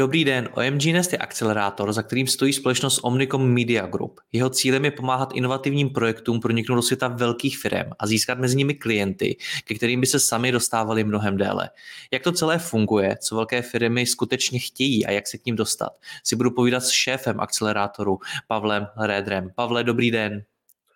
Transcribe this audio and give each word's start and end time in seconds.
Dobrý 0.00 0.24
den, 0.24 0.48
OMG 0.52 0.86
Nest 0.92 1.12
je 1.12 1.18
akcelerátor, 1.18 1.92
za 1.92 2.02
kterým 2.02 2.26
stojí 2.26 2.52
společnost 2.52 3.00
Omnicom 3.02 3.54
Media 3.54 3.86
Group. 3.86 4.20
Jeho 4.32 4.50
cílem 4.50 4.84
je 4.84 4.90
pomáhat 4.90 5.32
inovativním 5.34 5.90
projektům 5.90 6.40
proniknout 6.40 6.76
do 6.76 6.82
světa 6.82 7.08
velkých 7.08 7.58
firm 7.58 7.90
a 7.98 8.06
získat 8.06 8.38
mezi 8.38 8.56
nimi 8.56 8.74
klienty, 8.74 9.36
ke 9.64 9.74
kterým 9.74 10.00
by 10.00 10.06
se 10.06 10.20
sami 10.20 10.52
dostávali 10.52 11.04
mnohem 11.04 11.36
déle. 11.36 11.70
Jak 12.10 12.22
to 12.22 12.32
celé 12.32 12.58
funguje, 12.58 13.16
co 13.16 13.34
velké 13.36 13.62
firmy 13.62 14.06
skutečně 14.06 14.58
chtějí 14.58 15.06
a 15.06 15.10
jak 15.10 15.26
se 15.26 15.38
k 15.38 15.46
ním 15.46 15.56
dostat, 15.56 15.90
si 16.24 16.36
budu 16.36 16.50
povídat 16.50 16.82
s 16.82 16.90
šéfem 16.90 17.40
akcelerátoru 17.40 18.18
Pavlem 18.48 18.86
Rédrem. 19.00 19.50
Pavle, 19.54 19.84
dobrý 19.84 20.10
den. 20.10 20.42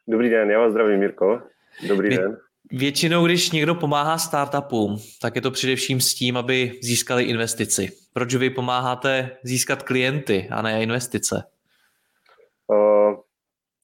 Dobrý 0.09 0.31
den, 0.31 0.51
já 0.51 0.59
vás 0.59 0.70
zdravím, 0.70 1.01
Mirko. 1.01 1.42
Dobrý 1.89 2.09
Vy, 2.09 2.17
den. 2.17 2.36
Většinou, 2.73 3.27
když 3.27 3.51
někdo 3.51 3.75
pomáhá 3.75 4.19
startupům, 4.19 4.97
tak 5.23 5.37
je 5.37 5.43
to 5.43 5.51
především 5.51 6.01
s 6.01 6.15
tím, 6.15 6.37
aby 6.37 6.79
získali 6.83 7.25
investici. 7.25 7.89
Proč 8.12 8.34
vy 8.34 8.51
pomáháte 8.51 9.31
získat 9.43 9.83
klienty 9.83 10.48
a 10.51 10.62
ne 10.62 10.83
investice? 10.83 11.42
Uh, 12.67 13.15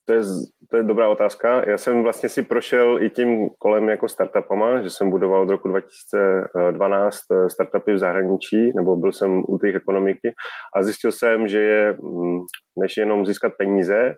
to, 0.05 0.12
je, 0.12 0.23
to 0.70 0.77
je 0.77 0.83
dobrá 0.83 1.08
otázka. 1.08 1.70
Já 1.70 1.78
jsem 1.78 2.03
vlastně 2.03 2.28
si 2.28 2.42
prošel 2.42 3.03
i 3.03 3.11
tím 3.11 3.48
kolem 3.58 3.89
jako 3.89 4.08
startupama, 4.08 4.83
že 4.83 4.91
jsem 4.91 5.11
budoval 5.11 5.42
od 5.42 5.51
roku 5.51 5.69
2012 5.69 7.19
eh, 7.31 7.51
startupy 7.51 7.92
v 7.92 7.98
zahraničí, 7.98 8.73
nebo 8.77 8.97
byl 8.97 9.12
jsem 9.12 9.45
u 9.48 9.58
těch 9.58 9.75
ekonomiky 9.75 10.33
a 10.77 10.83
zjistil 10.83 11.12
jsem, 11.12 11.48
že 11.48 11.61
je, 11.61 11.92
mm, 11.92 12.41
než 12.78 12.97
jenom 12.97 13.27
získat 13.27 13.53
peníze, 13.58 14.14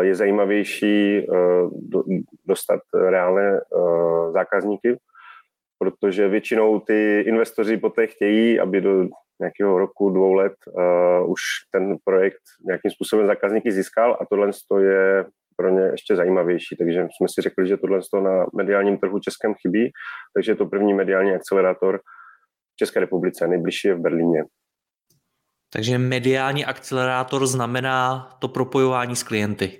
je 0.00 0.14
zajímavější 0.14 1.18
eh, 1.18 1.26
dostat 2.46 2.80
reálné 3.10 3.60
eh, 3.60 4.32
zákazníky, 4.32 4.96
protože 5.78 6.28
většinou 6.28 6.80
ty 6.80 7.20
investoři 7.20 7.76
poté 7.76 8.06
chtějí, 8.06 8.60
aby 8.60 8.80
do 8.80 9.08
nějakého 9.40 9.78
roku, 9.78 10.10
dvou 10.10 10.34
let 10.34 10.52
už 11.26 11.40
ten 11.70 11.96
projekt 12.04 12.42
nějakým 12.66 12.90
způsobem 12.90 13.26
zákazníky 13.26 13.72
získal 13.72 14.16
a 14.20 14.26
tohle 14.26 14.50
je 14.80 15.24
pro 15.56 15.70
ně 15.70 15.80
ještě 15.80 16.16
zajímavější. 16.16 16.76
Takže 16.76 17.00
jsme 17.00 17.28
si 17.28 17.42
řekli, 17.42 17.66
že 17.66 17.76
tohle 17.76 18.00
na 18.22 18.46
mediálním 18.56 18.98
trhu 18.98 19.18
českém 19.18 19.54
chybí, 19.54 19.90
takže 20.34 20.52
je 20.52 20.56
to 20.56 20.66
první 20.66 20.94
mediální 20.94 21.34
akcelerátor 21.34 21.98
v 22.72 22.76
České 22.76 23.00
republice, 23.00 23.48
nejbližší 23.48 23.88
je 23.88 23.94
v 23.94 24.00
Berlíně. 24.00 24.44
Takže 25.74 25.98
mediální 25.98 26.64
akcelerátor 26.64 27.46
znamená 27.46 28.30
to 28.38 28.48
propojování 28.48 29.16
s 29.16 29.22
klienty. 29.22 29.78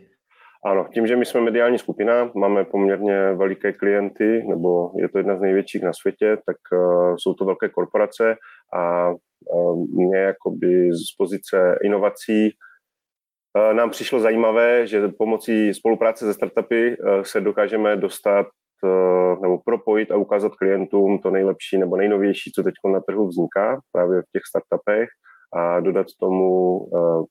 Ano, 0.65 0.89
tím, 0.95 1.07
že 1.07 1.17
my 1.17 1.27
jsme 1.27 1.41
mediální 1.41 1.79
skupina, 1.79 2.31
máme 2.35 2.65
poměrně 2.65 3.33
veliké 3.33 3.73
klienty, 3.73 4.45
nebo 4.49 4.91
je 4.99 5.09
to 5.09 5.19
jedna 5.19 5.37
z 5.37 5.41
největších 5.41 5.83
na 5.83 5.93
světě, 5.93 6.37
tak 6.47 6.57
uh, 6.73 7.17
jsou 7.17 7.35
to 7.35 7.45
velké 7.45 7.69
korporace 7.69 8.37
a 8.75 9.11
uh, 9.11 9.87
mě 9.89 10.19
jakoby 10.19 10.93
z 10.93 11.17
pozice 11.19 11.79
inovací 11.83 12.51
uh, 12.51 13.77
nám 13.77 13.91
přišlo 13.91 14.21
zajímavé, 14.21 14.87
že 14.87 15.09
pomocí 15.09 15.75
spolupráce 15.75 16.25
se 16.27 16.35
startupy 16.35 16.97
uh, 16.97 17.23
se 17.23 17.41
dokážeme 17.41 17.97
dostat 17.97 18.47
uh, 18.83 19.43
nebo 19.43 19.59
propojit 19.65 20.11
a 20.11 20.17
ukázat 20.17 20.53
klientům 20.55 21.19
to 21.19 21.31
nejlepší 21.31 21.79
nebo 21.79 21.97
nejnovější, 21.97 22.53
co 22.53 22.63
teď 22.63 22.75
na 22.93 23.01
trhu 23.01 23.29
vzniká 23.29 23.81
právě 23.93 24.23
v 24.23 24.31
těch 24.33 24.43
startupech 24.49 25.09
a 25.55 25.81
dodat 25.81 26.07
tomu 26.21 26.79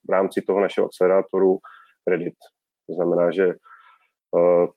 v 0.07 0.11
rámci 0.11 0.41
toho 0.41 0.61
našeho 0.61 0.85
akcelerátoru 0.85 1.57
kredit. 2.07 2.33
To 2.89 2.93
znamená, 2.95 3.31
že 3.31 3.53
uh, 4.31 4.67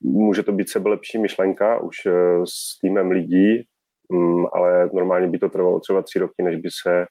může 0.00 0.42
to 0.42 0.52
být 0.52 0.68
sebelepší 0.68 1.18
myšlenka 1.18 1.80
už 1.80 1.96
uh, 2.06 2.44
s 2.44 2.78
týmem 2.80 3.10
lidí, 3.10 3.64
um, 4.12 4.46
ale 4.52 4.90
normálně 4.92 5.28
by 5.28 5.38
to 5.38 5.48
trvalo 5.48 5.80
třeba 5.80 6.02
tři 6.02 6.18
roky, 6.18 6.42
než 6.42 6.56
by 6.56 6.68
se 6.82 7.06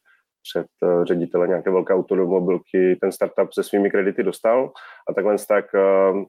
před 0.50 0.68
ředitele 1.04 1.48
nějaké 1.48 1.72
velké 1.72 1.94
automobilky 1.94 2.98
ten 3.02 3.12
startup 3.12 3.54
se 3.54 3.64
svými 3.64 3.92
kredity 3.92 4.24
dostal 4.24 4.72
a 5.10 5.14
takhle 5.14 5.36
tak 5.48 5.76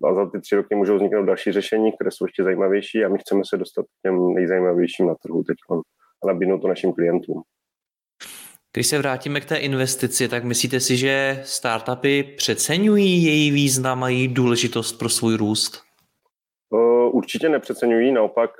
a 0.04 0.14
za 0.14 0.30
ty 0.30 0.40
tři 0.40 0.56
roky 0.56 0.74
můžou 0.74 0.96
vzniknout 0.96 1.24
další 1.24 1.52
řešení, 1.52 1.92
které 1.92 2.10
jsou 2.10 2.24
ještě 2.24 2.44
zajímavější 2.44 3.04
a 3.04 3.08
my 3.08 3.18
chceme 3.18 3.42
se 3.48 3.56
dostat 3.56 3.84
k 3.84 4.02
těm 4.02 4.34
nejzajímavějším 4.34 5.06
na 5.06 5.14
trhu 5.22 5.42
teď 5.42 5.56
a 6.24 6.26
nabídnout 6.26 6.58
to 6.58 6.68
našim 6.68 6.92
klientům. 6.92 7.42
Když 8.76 8.86
se 8.86 8.98
vrátíme 8.98 9.40
k 9.40 9.44
té 9.44 9.56
investici, 9.56 10.28
tak 10.28 10.44
myslíte 10.44 10.80
si, 10.80 10.96
že 10.96 11.40
startupy 11.44 12.22
přeceňují 12.22 13.24
její 13.24 13.50
význam 13.50 14.04
a 14.04 14.08
její 14.08 14.28
důležitost 14.28 14.92
pro 14.92 15.08
svůj 15.08 15.36
růst? 15.36 15.82
Určitě 17.12 17.48
nepřeceňují, 17.48 18.12
naopak 18.12 18.50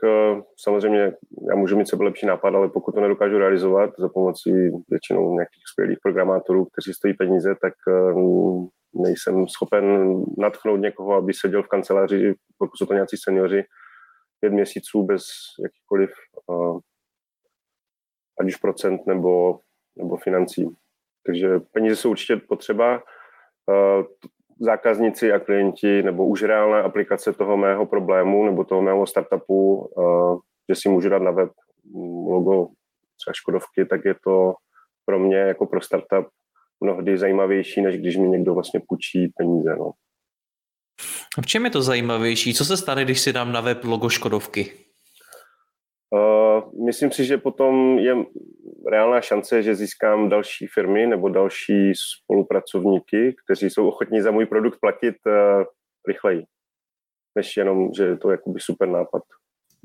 samozřejmě 0.59 1.13
já 1.49 1.57
můžu 1.57 1.77
mít 1.77 1.89
sebe 1.89 2.05
lepší 2.05 2.27
nápad, 2.27 2.55
ale 2.55 2.69
pokud 2.69 2.95
to 2.95 3.01
nedokážu 3.01 3.39
realizovat 3.39 3.91
za 3.99 4.09
pomocí 4.09 4.53
většinou 4.89 5.35
nějakých 5.35 5.63
skvělých 5.73 5.99
programátorů, 6.03 6.65
kteří 6.65 6.93
stojí 6.95 7.15
peníze, 7.15 7.55
tak 7.63 7.75
nejsem 8.95 9.49
schopen 9.49 10.15
natchnout 10.39 10.77
někoho, 10.77 11.15
aby 11.15 11.35
seděl 11.35 11.63
v 11.63 11.69
kanceláři, 11.69 12.35
pokud 12.59 12.77
jsou 12.77 12.87
to 12.87 12.95
nějací 12.95 13.17
seniori, 13.17 13.65
pět 14.41 14.53
měsíců 14.53 15.03
bez 15.03 15.25
jakýchkoliv 15.63 16.11
ať 18.41 18.47
už 18.47 18.57
procent 18.57 19.07
nebo 19.07 19.61
nebo 19.97 20.17
financí. 20.17 20.77
Takže 21.27 21.59
peníze 21.73 21.97
jsou 21.97 22.11
určitě 22.11 22.37
potřeba. 22.37 23.03
Eh, 23.71 24.05
zákazníci 24.61 25.33
a 25.33 25.39
klienti 25.39 26.03
nebo 26.03 26.27
už 26.27 26.43
reálné 26.43 26.83
aplikace 26.83 27.33
toho 27.33 27.57
mého 27.57 27.87
problému 27.87 28.45
nebo 28.45 28.65
toho 28.65 28.83
mého 28.83 29.07
startupu, 29.07 29.91
eh, 29.99 30.39
že 30.69 30.81
si 30.81 30.89
můžu 30.89 31.09
dát 31.09 31.23
na 31.23 31.31
web 31.31 31.51
logo 32.29 32.69
třeba 33.17 33.35
Škodovky, 33.35 33.85
tak 33.85 34.05
je 34.05 34.15
to 34.25 34.55
pro 35.05 35.19
mě 35.19 35.37
jako 35.37 35.67
pro 35.67 35.81
startup 35.81 36.27
mnohdy 36.81 37.19
zajímavější, 37.19 37.83
než 37.83 37.99
když 37.99 38.17
mi 38.17 38.29
někdo 38.29 38.55
vlastně 38.55 38.81
půjčí 38.89 39.33
peníze. 39.37 39.77
No. 39.77 39.91
A 41.39 41.43
v 41.43 41.47
čem 41.47 41.65
je 41.65 41.71
to 41.71 41.83
zajímavější? 41.83 42.55
Co 42.55 42.65
se 42.65 42.77
stane, 42.77 43.05
když 43.05 43.21
si 43.21 43.33
dám 43.33 43.53
na 43.53 43.61
web 43.61 43.85
logo 43.85 44.09
Škodovky? 44.09 44.86
Uh, 46.11 46.85
myslím 46.87 47.11
si, 47.11 47.25
že 47.25 47.39
potom 47.39 47.99
je 47.99 48.15
reálná 48.91 49.21
šance, 49.21 49.63
že 49.63 49.75
získám 49.75 50.29
další 50.29 50.67
firmy 50.67 51.07
nebo 51.07 51.29
další 51.29 51.93
spolupracovníky, 51.95 53.35
kteří 53.45 53.71
jsou 53.71 53.89
ochotní 53.89 54.21
za 54.21 54.31
můj 54.31 54.47
produkt 54.47 54.79
platit 54.81 55.17
uh, 55.27 55.65
rychleji, 56.09 56.45
než 57.35 57.57
jenom, 57.57 57.91
že 57.97 58.05
je 58.05 58.17
to 58.17 58.31
jakoby 58.31 58.61
super 58.61 58.89
nápad. 58.89 59.23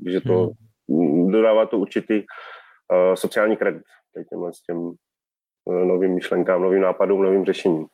Že 0.06 0.20
to 0.20 0.50
hmm. 0.88 1.32
dodává 1.32 1.66
to 1.66 1.78
určitý 1.78 2.14
uh, 2.14 3.14
sociální 3.14 3.56
kredit 3.56 3.82
těmhle 4.30 4.52
s 4.52 4.62
těm 4.62 4.78
uh, 4.78 4.94
novým 5.84 6.14
myšlenkám, 6.14 6.62
novým 6.62 6.82
nápadům, 6.82 7.22
novým 7.22 7.44
řešením. 7.44 7.86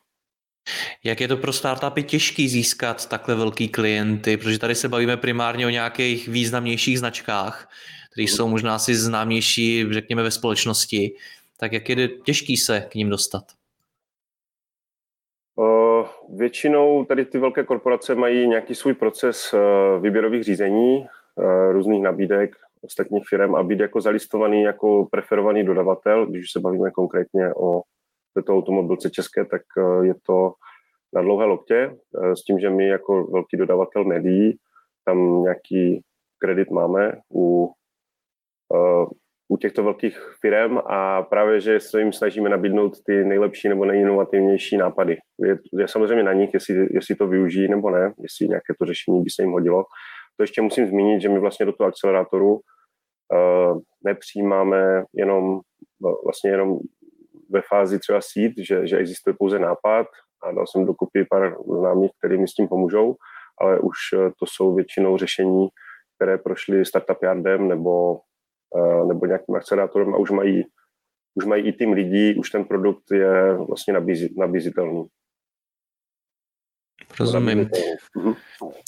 Jak 1.05 1.21
je 1.21 1.29
to 1.29 1.37
pro 1.37 1.53
startupy 1.53 2.03
těžký 2.03 2.49
získat 2.49 3.09
takhle 3.09 3.35
velký 3.35 3.69
klienty, 3.69 4.37
protože 4.37 4.59
tady 4.59 4.75
se 4.75 4.89
bavíme 4.89 5.17
primárně 5.17 5.67
o 5.67 5.71
nějakých 5.71 6.29
významnějších 6.29 6.99
značkách, 6.99 7.69
které 8.11 8.25
jsou 8.25 8.49
možná 8.49 8.75
asi 8.75 8.95
známější, 8.95 9.93
řekněme, 9.93 10.23
ve 10.23 10.31
společnosti, 10.31 11.15
tak 11.57 11.73
jak 11.73 11.89
je 11.89 12.09
těžký 12.09 12.57
se 12.57 12.81
k 12.81 12.95
ním 12.95 13.11
dostat? 13.11 13.45
Uh, 15.57 16.07
většinou 16.29 17.05
tady 17.05 17.25
ty 17.25 17.39
velké 17.39 17.65
korporace 17.65 18.15
mají 18.15 18.49
nějaký 18.49 18.75
svůj 18.75 18.95
proces 18.95 19.55
uh, 19.55 20.03
výběrových 20.03 20.45
řízení, 20.45 20.99
uh, 20.99 21.73
různých 21.73 22.03
nabídek 22.03 22.57
ostatních 22.83 23.25
firm 23.29 23.55
a 23.55 23.63
být 23.63 23.81
jako 23.81 24.01
zalistovaný 24.01 24.63
jako 24.63 25.09
preferovaný 25.11 25.65
dodavatel, 25.65 26.27
když 26.27 26.53
se 26.53 26.61
bavíme 26.61 26.91
konkrétně 26.91 27.55
o 27.55 27.83
této 28.35 28.55
automobilce 28.55 29.11
české, 29.11 29.45
tak 29.45 29.63
je 30.03 30.15
to 30.23 30.53
na 31.15 31.23
dlouhé 31.23 31.47
loktě, 31.47 31.97
s 32.35 32.45
tím, 32.45 32.59
že 32.59 32.71
my 32.71 32.89
jako 32.89 33.25
velký 33.25 33.57
dodavatel 33.57 34.05
médií 34.05 34.59
tam 35.05 35.43
nějaký 35.43 36.03
kredit 36.39 36.71
máme 36.71 37.13
u 37.35 37.73
Eh, 37.73 37.78
u 39.49 39.57
těchto 39.57 39.83
velkých 39.83 40.19
firm 40.41 40.79
a 40.79 41.23
právě, 41.23 41.61
že 41.61 41.81
se 41.81 42.01
jim 42.01 42.13
snažíme 42.13 42.49
nabídnout 42.49 42.93
ty 43.07 43.25
nejlepší 43.25 43.69
nebo 43.69 43.85
nejinovativnější 43.85 44.77
nápady. 44.77 45.17
Je, 45.45 45.59
je 45.73 45.89
samozřejmě 45.89 46.23
na 46.23 46.33
nich, 46.33 46.55
jestli, 46.55 46.87
jestli 46.91 47.15
to 47.15 47.27
využijí 47.27 47.69
nebo 47.69 47.91
ne, 47.91 48.13
jestli 48.19 48.49
nějaké 48.49 48.75
to 48.79 48.87
řešení 48.87 49.23
by 49.23 49.31
se 49.31 49.43
jim 49.43 49.53
hodilo. 49.53 49.85
To 50.37 50.43
ještě 50.43 50.63
musím 50.63 50.87
zmínit, 50.87 51.21
že 51.21 51.29
my 51.29 51.39
vlastně 51.39 51.67
do 51.67 51.73
toho 51.73 51.89
akcelerátoru 51.89 52.53
uh, 52.53 53.81
nepřijímáme 54.05 55.05
jenom 55.15 55.61
vlastně 56.25 56.51
jenom 56.51 56.79
ve 57.51 57.63
fázi 57.69 57.99
třeba 57.99 58.21
sít, 58.21 58.53
že, 58.59 58.87
že 58.87 58.97
existuje 58.97 59.35
pouze 59.39 59.59
nápad 59.59 60.07
a 60.43 60.53
dal 60.53 60.67
jsem 60.67 60.87
dokupy 60.87 61.25
pár 61.31 61.57
známých, 61.79 62.11
který 62.19 62.39
mi 62.39 62.49
s 62.49 62.55
tím 62.55 62.69
pomůžou, 62.69 63.17
ale 63.61 63.81
už 63.81 63.97
eh, 64.15 64.31
to 64.39 64.47
jsou 64.49 64.75
většinou 64.75 65.17
řešení, 65.17 65.69
které 66.17 66.39
prošly 66.39 66.85
startup 66.85 67.23
yardem 67.23 67.69
nebo, 67.69 68.21
nebo 69.09 69.27
nějakým 69.27 69.55
akcelerátorem 69.55 70.15
a 70.15 70.19
už 70.19 70.31
mají, 70.31 70.65
už 71.35 71.45
mají 71.45 71.67
i 71.67 71.73
tým 71.73 71.93
lidí, 71.93 72.35
už 72.35 72.51
ten 72.51 72.65
produkt 72.65 73.11
je 73.11 73.55
vlastně 73.55 73.93
nabízi, 73.93 74.31
nabízitelný. 74.37 75.07
Rozumím. 77.21 77.71
Mhm. 78.17 78.35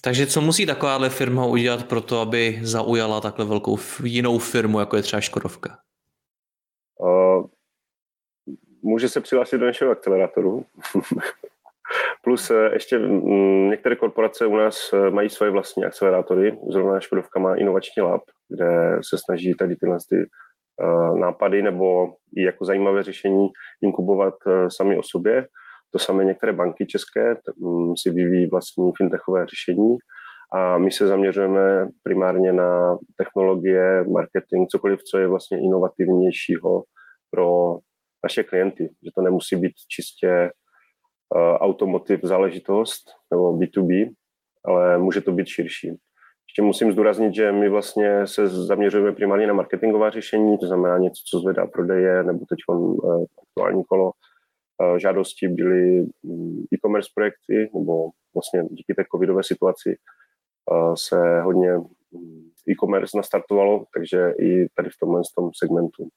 Takže 0.03 0.27
co 0.27 0.41
musí 0.41 0.67
takováhle 0.67 1.11
firma 1.11 1.47
udělat 1.47 1.89
pro 1.89 2.01
to, 2.01 2.21
aby 2.21 2.59
zaujala 2.63 3.21
takhle 3.21 3.45
velkou 3.45 3.79
jinou 4.05 4.39
firmu, 4.39 4.81
jako 4.81 4.97
je 4.97 5.03
třeba 5.03 5.21
Škodovka? 5.21 5.79
Uh, 6.99 7.47
může 8.83 9.09
se 9.09 9.21
přihlásit 9.21 9.59
do 9.59 9.67
našeho 9.67 9.91
akcelerátoru. 9.91 10.67
Plus 12.23 12.51
eh, 12.51 12.71
ještě 12.73 12.99
mm, 12.99 13.71
některé 13.71 13.97
korporace 13.97 14.47
u 14.47 14.57
nás 14.57 14.91
eh, 14.93 15.11
mají 15.11 15.31
svoje 15.31 15.51
vlastní 15.51 15.85
akcelerátory. 15.85 16.59
Zrovna 16.71 17.01
Škodovka 17.01 17.41
má 17.41 17.55
inovační 17.55 18.03
lab, 18.03 18.23
kde 18.49 18.99
se 19.09 19.19
snaží 19.25 19.55
tady 19.55 19.77
tyhle 19.77 19.99
ty 20.09 20.17
eh, 20.17 21.19
nápady 21.19 21.63
nebo 21.63 22.15
i 22.37 22.43
jako 22.43 22.65
zajímavé 22.65 23.03
řešení 23.03 23.49
inkubovat 23.83 24.35
sami 24.69 24.99
o 24.99 25.03
sobě. 25.03 25.47
To 25.93 25.99
samé 25.99 26.25
některé 26.25 26.53
banky 26.53 26.87
české 26.87 27.37
mm, 27.57 27.95
si 27.97 28.11
vyvíjí 28.11 28.47
vlastní 28.47 28.93
fintechové 28.97 29.47
řešení 29.47 29.97
a 30.53 30.79
my 30.79 30.91
se 30.91 31.07
zaměřujeme 31.07 31.89
primárně 32.03 32.53
na 32.53 32.99
technologie, 33.17 34.05
marketing, 34.05 34.69
cokoliv, 34.69 35.03
co 35.03 35.19
je 35.19 35.27
vlastně 35.27 35.59
inovativnějšího 35.59 36.83
pro 37.31 37.77
naše 38.25 38.43
klienty, 38.43 38.91
že 39.05 39.11
to 39.15 39.23
nemusí 39.23 39.57
být 39.57 39.73
čistě 39.89 40.51
automotiv 41.35 42.21
záležitost 42.23 43.11
nebo 43.31 43.53
B2B, 43.53 44.11
ale 44.65 44.99
může 44.99 45.21
to 45.21 45.33
být 45.33 45.47
širší. 45.47 45.89
Ještě 46.49 46.63
musím 46.63 46.93
zdůraznit, 46.93 47.35
že 47.35 47.53
my 47.53 47.69
vlastně 47.69 48.27
se 48.27 48.49
zaměřujeme 48.49 49.13
primárně 49.13 49.47
na 49.47 49.55
marketingová 49.55 50.11
řešení, 50.11 50.59
to 50.59 50.67
znamená 50.67 50.99
něco, 50.99 51.23
co 51.31 51.39
zvedá 51.39 51.67
prodeje, 51.67 52.23
nebo 52.23 52.39
teď 52.39 52.59
uh, 52.69 53.25
aktuální 53.43 53.85
kolo 53.85 54.05
uh, 54.05 54.97
žádosti 54.97 55.49
byly 55.49 56.07
um, 56.23 56.67
e-commerce 56.75 57.11
projekty, 57.15 57.71
nebo 57.75 58.11
vlastně 58.35 58.65
díky 58.71 58.95
té 58.95 59.05
covidové 59.13 59.43
situaci 59.45 59.97
se 60.95 61.41
hodně 61.41 61.73
mm, 61.77 62.51
e-commerce 62.71 63.17
nastartovalo, 63.17 63.85
takže 63.95 64.35
i 64.39 64.69
tady 64.75 64.89
v 64.91 64.99
tomhle 65.01 65.23
tom 65.37 65.51
segmentu. 65.55 66.09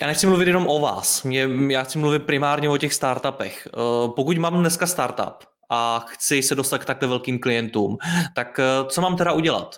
Já 0.00 0.06
nechci 0.06 0.26
mluvit 0.26 0.48
jenom 0.48 0.66
o 0.68 0.80
vás, 0.80 1.22
Mě, 1.22 1.48
já 1.68 1.82
chci 1.82 1.98
mluvit 1.98 2.22
primárně 2.22 2.68
o 2.68 2.76
těch 2.76 2.94
startupech. 2.94 3.68
Eh, 3.68 4.08
pokud 4.16 4.38
mám 4.38 4.60
dneska 4.60 4.86
startup 4.86 5.44
a 5.70 6.04
chci 6.08 6.42
se 6.42 6.54
dostat 6.54 6.78
k 6.78 6.84
takhle 6.84 7.08
velkým 7.08 7.38
klientům, 7.38 7.96
tak 8.34 8.58
eh, 8.58 8.64
co 8.88 9.00
mám 9.00 9.16
teda 9.16 9.32
udělat? 9.32 9.76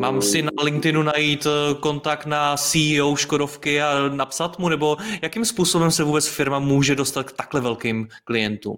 Mám 0.00 0.22
si 0.22 0.42
na 0.42 0.50
LinkedInu 0.62 1.02
najít 1.02 1.46
eh, 1.46 1.74
kontakt 1.74 2.26
na 2.26 2.56
CEO 2.56 3.16
Škodovky 3.16 3.82
a 3.82 4.08
napsat 4.08 4.58
mu, 4.58 4.68
nebo 4.68 4.96
jakým 5.22 5.44
způsobem 5.44 5.90
se 5.90 6.04
vůbec 6.04 6.28
firma 6.28 6.58
může 6.58 6.94
dostat 6.94 7.22
k 7.22 7.32
takhle 7.32 7.60
velkým 7.60 8.08
klientům? 8.24 8.76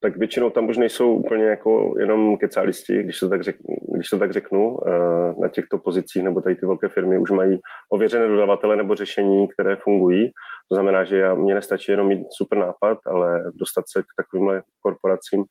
Tak 0.00 0.16
většinou 0.16 0.50
tam 0.50 0.68
už 0.68 0.76
nejsou 0.76 1.14
úplně 1.14 1.44
jako 1.44 1.94
jenom 1.98 2.36
kecálisti, 2.36 3.02
když 3.02 3.18
to 3.20 3.28
tak, 3.28 3.42
řek, 3.42 3.56
když 3.94 4.08
to 4.08 4.18
tak 4.18 4.32
řeknu. 4.32 4.78
Na 5.40 5.48
těchto 5.48 5.78
pozicích 5.78 6.22
nebo 6.22 6.40
tady 6.40 6.56
ty 6.56 6.66
velké 6.66 6.88
firmy 6.88 7.18
už 7.18 7.30
mají 7.30 7.58
ověřené 7.90 8.28
dodavatele 8.28 8.76
nebo 8.76 8.94
řešení, 8.94 9.48
které 9.48 9.76
fungují. 9.76 10.30
To 10.68 10.74
znamená, 10.74 11.04
že 11.04 11.18
já, 11.18 11.34
mně 11.34 11.54
nestačí 11.54 11.92
jenom 11.92 12.08
mít 12.08 12.26
super 12.30 12.58
nápad, 12.58 12.98
ale 13.06 13.52
dostat 13.54 13.84
se 13.88 14.02
k 14.02 14.06
takovýmhle 14.16 14.62
korporacím, 14.80 15.44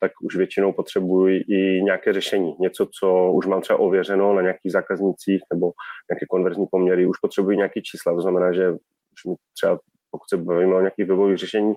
tak 0.00 0.12
už 0.22 0.36
většinou 0.36 0.72
potřebují 0.72 1.42
i 1.48 1.82
nějaké 1.82 2.12
řešení. 2.12 2.54
Něco, 2.60 2.88
co 3.00 3.32
už 3.32 3.46
mám 3.46 3.60
třeba 3.60 3.78
ověřeno 3.78 4.34
na 4.34 4.42
nějakých 4.42 4.72
zákaznicích 4.72 5.42
nebo 5.52 5.72
nějaké 6.10 6.26
konverzní 6.30 6.66
poměry, 6.70 7.06
už 7.06 7.18
potřebují 7.18 7.56
nějaké 7.56 7.80
čísla. 7.80 8.14
To 8.14 8.20
znamená, 8.20 8.52
že 8.52 8.70
už 8.70 9.36
třeba 9.56 9.78
pokud 10.14 10.28
se 10.28 10.36
bavíme 10.36 10.74
o 10.74 10.80
nějakých 10.80 11.06
webových 11.06 11.38
řešení, 11.38 11.74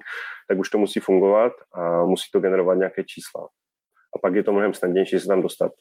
tak 0.50 0.58
už 0.60 0.70
to 0.70 0.78
musí 0.78 1.00
fungovat 1.00 1.54
a 1.74 2.06
musí 2.06 2.30
to 2.34 2.40
generovat 2.40 2.78
nějaké 2.78 3.04
čísla. 3.04 3.48
A 4.16 4.20
pak 4.22 4.36
je 4.36 4.44
to 4.44 4.52
mnohem 4.52 4.74
snadnější 4.74 5.20
se 5.20 5.28
tam 5.28 5.42
dostat. 5.42 5.72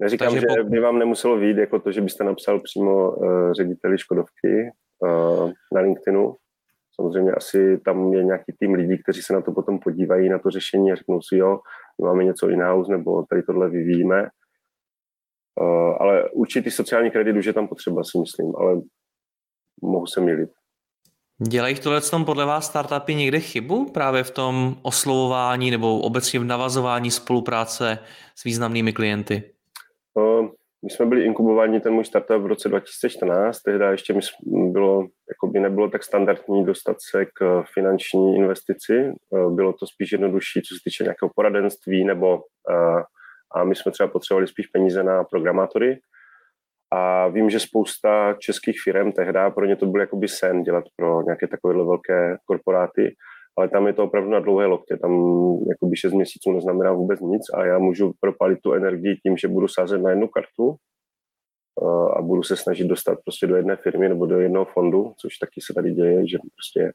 Neříkám, 0.00 0.32
Takže 0.32 0.46
že 0.56 0.64
by 0.64 0.80
vám 0.80 0.98
nemuselo 0.98 1.36
výjít 1.36 1.56
jako 1.58 1.80
to, 1.80 1.92
že 1.92 2.00
byste 2.00 2.24
napsal 2.24 2.60
přímo 2.60 3.10
uh, 3.10 3.52
řediteli 3.52 3.98
Škodovky 3.98 4.70
uh, 4.98 5.52
na 5.74 5.80
LinkedInu. 5.80 6.36
Samozřejmě 6.94 7.32
asi 7.32 7.78
tam 7.84 8.12
je 8.12 8.24
nějaký 8.24 8.52
tým 8.58 8.74
lidí, 8.74 9.02
kteří 9.02 9.22
se 9.22 9.32
na 9.32 9.40
to 9.40 9.52
potom 9.52 9.78
podívají, 9.78 10.28
na 10.28 10.38
to 10.38 10.50
řešení 10.50 10.92
a 10.92 10.94
řeknou 10.94 11.20
si, 11.22 11.36
jo, 11.36 11.60
my 12.00 12.06
máme 12.08 12.24
něco 12.24 12.48
in-house, 12.48 12.92
nebo 12.92 13.26
tady 13.30 13.42
tohle 13.42 13.68
vyvíjíme. 13.68 14.28
Uh, 15.60 15.96
ale 16.00 16.30
určitý 16.30 16.70
sociální 16.70 17.10
kredit 17.10 17.36
už 17.36 17.46
je 17.46 17.52
tam 17.52 17.68
potřeba, 17.68 18.04
si 18.04 18.18
myslím, 18.18 18.56
ale 18.56 18.80
mohu 19.82 20.06
se 20.06 20.20
milit. 20.20 20.50
Dělají 21.48 21.74
v 21.74 21.80
tohle 21.80 22.00
podle 22.24 22.44
vás 22.44 22.66
startupy 22.66 23.14
někde 23.14 23.40
chybu? 23.40 23.90
Právě 23.90 24.22
v 24.22 24.30
tom 24.30 24.76
oslovování 24.82 25.70
nebo 25.70 26.00
obecně 26.00 26.40
v 26.40 26.44
navazování 26.44 27.10
spolupráce 27.10 27.98
s 28.36 28.44
významnými 28.44 28.92
klienty? 28.92 29.52
My 30.82 30.90
jsme 30.90 31.06
byli 31.06 31.24
inkubováni 31.24 31.80
ten 31.80 31.92
můj 31.92 32.04
startup 32.04 32.42
v 32.42 32.46
roce 32.46 32.68
2014, 32.68 33.60
tehdy 33.60 33.84
ještě 33.90 34.12
mi 34.12 34.20
bylo, 34.72 35.00
jako 35.02 35.46
by 35.52 35.60
nebylo 35.60 35.88
tak 35.88 36.04
standardní 36.04 36.64
dostat 36.64 36.96
se 37.10 37.26
k 37.26 37.64
finanční 37.74 38.36
investici, 38.36 39.12
bylo 39.50 39.72
to 39.72 39.86
spíš 39.86 40.12
jednodušší, 40.12 40.62
co 40.62 40.74
se 40.74 40.80
týče 40.84 41.04
nějakého 41.04 41.30
poradenství, 41.36 42.04
nebo 42.04 42.40
a 43.54 43.64
my 43.64 43.74
jsme 43.74 43.92
třeba 43.92 44.08
potřebovali 44.08 44.46
spíš 44.46 44.66
peníze 44.66 45.02
na 45.02 45.24
programátory, 45.24 45.98
a 46.92 47.28
vím, 47.28 47.50
že 47.50 47.60
spousta 47.60 48.34
českých 48.38 48.80
firm 48.84 49.12
tehdy, 49.12 49.38
pro 49.54 49.66
ně 49.66 49.76
to 49.76 49.86
byl 49.86 50.00
jakoby 50.00 50.28
sen 50.28 50.62
dělat 50.62 50.84
pro 50.96 51.22
nějaké 51.22 51.46
takovéhle 51.46 51.84
velké 51.84 52.36
korporáty, 52.44 53.14
ale 53.58 53.68
tam 53.68 53.86
je 53.86 53.92
to 53.92 54.04
opravdu 54.04 54.30
na 54.30 54.40
dlouhé 54.40 54.66
lokte, 54.66 54.96
tam 54.96 55.12
jakoby 55.68 55.96
6 55.96 56.12
měsíců 56.12 56.52
neznamená 56.52 56.92
vůbec 56.92 57.20
nic 57.20 57.42
a 57.54 57.64
já 57.64 57.78
můžu 57.78 58.12
propalit 58.20 58.58
tu 58.62 58.72
energii 58.72 59.16
tím, 59.16 59.36
že 59.36 59.48
budu 59.48 59.68
sázet 59.68 59.98
na 59.98 60.10
jednu 60.10 60.28
kartu 60.28 60.74
eh, 61.82 62.18
a 62.18 62.22
budu 62.22 62.42
se 62.42 62.56
snažit 62.56 62.86
dostat 62.86 63.18
prostě 63.24 63.46
do 63.46 63.56
jedné 63.56 63.76
firmy 63.76 64.08
nebo 64.08 64.26
do 64.26 64.40
jednoho 64.40 64.64
fondu, 64.64 65.12
což 65.20 65.38
taky 65.38 65.60
se 65.60 65.74
tady 65.74 65.92
děje, 65.92 66.28
že 66.28 66.38
prostě 66.56 66.92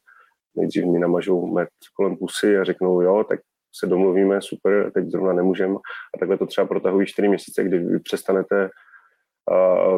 nejdřív 0.54 0.84
mi 0.84 0.98
namažou 0.98 1.46
med 1.46 1.68
kolem 1.96 2.16
pusy 2.16 2.58
a 2.58 2.64
řeknou 2.64 3.00
jo, 3.00 3.24
tak 3.28 3.40
se 3.78 3.86
domluvíme, 3.86 4.42
super, 4.42 4.90
teď 4.94 5.06
zrovna 5.06 5.32
nemůžeme 5.32 5.74
a 6.14 6.18
takhle 6.18 6.38
to 6.38 6.46
třeba 6.46 6.66
protahují 6.66 7.06
4 7.06 7.28
měsíce, 7.28 7.64
kdy 7.64 7.78
vy 7.78 7.98
přestanete 7.98 8.70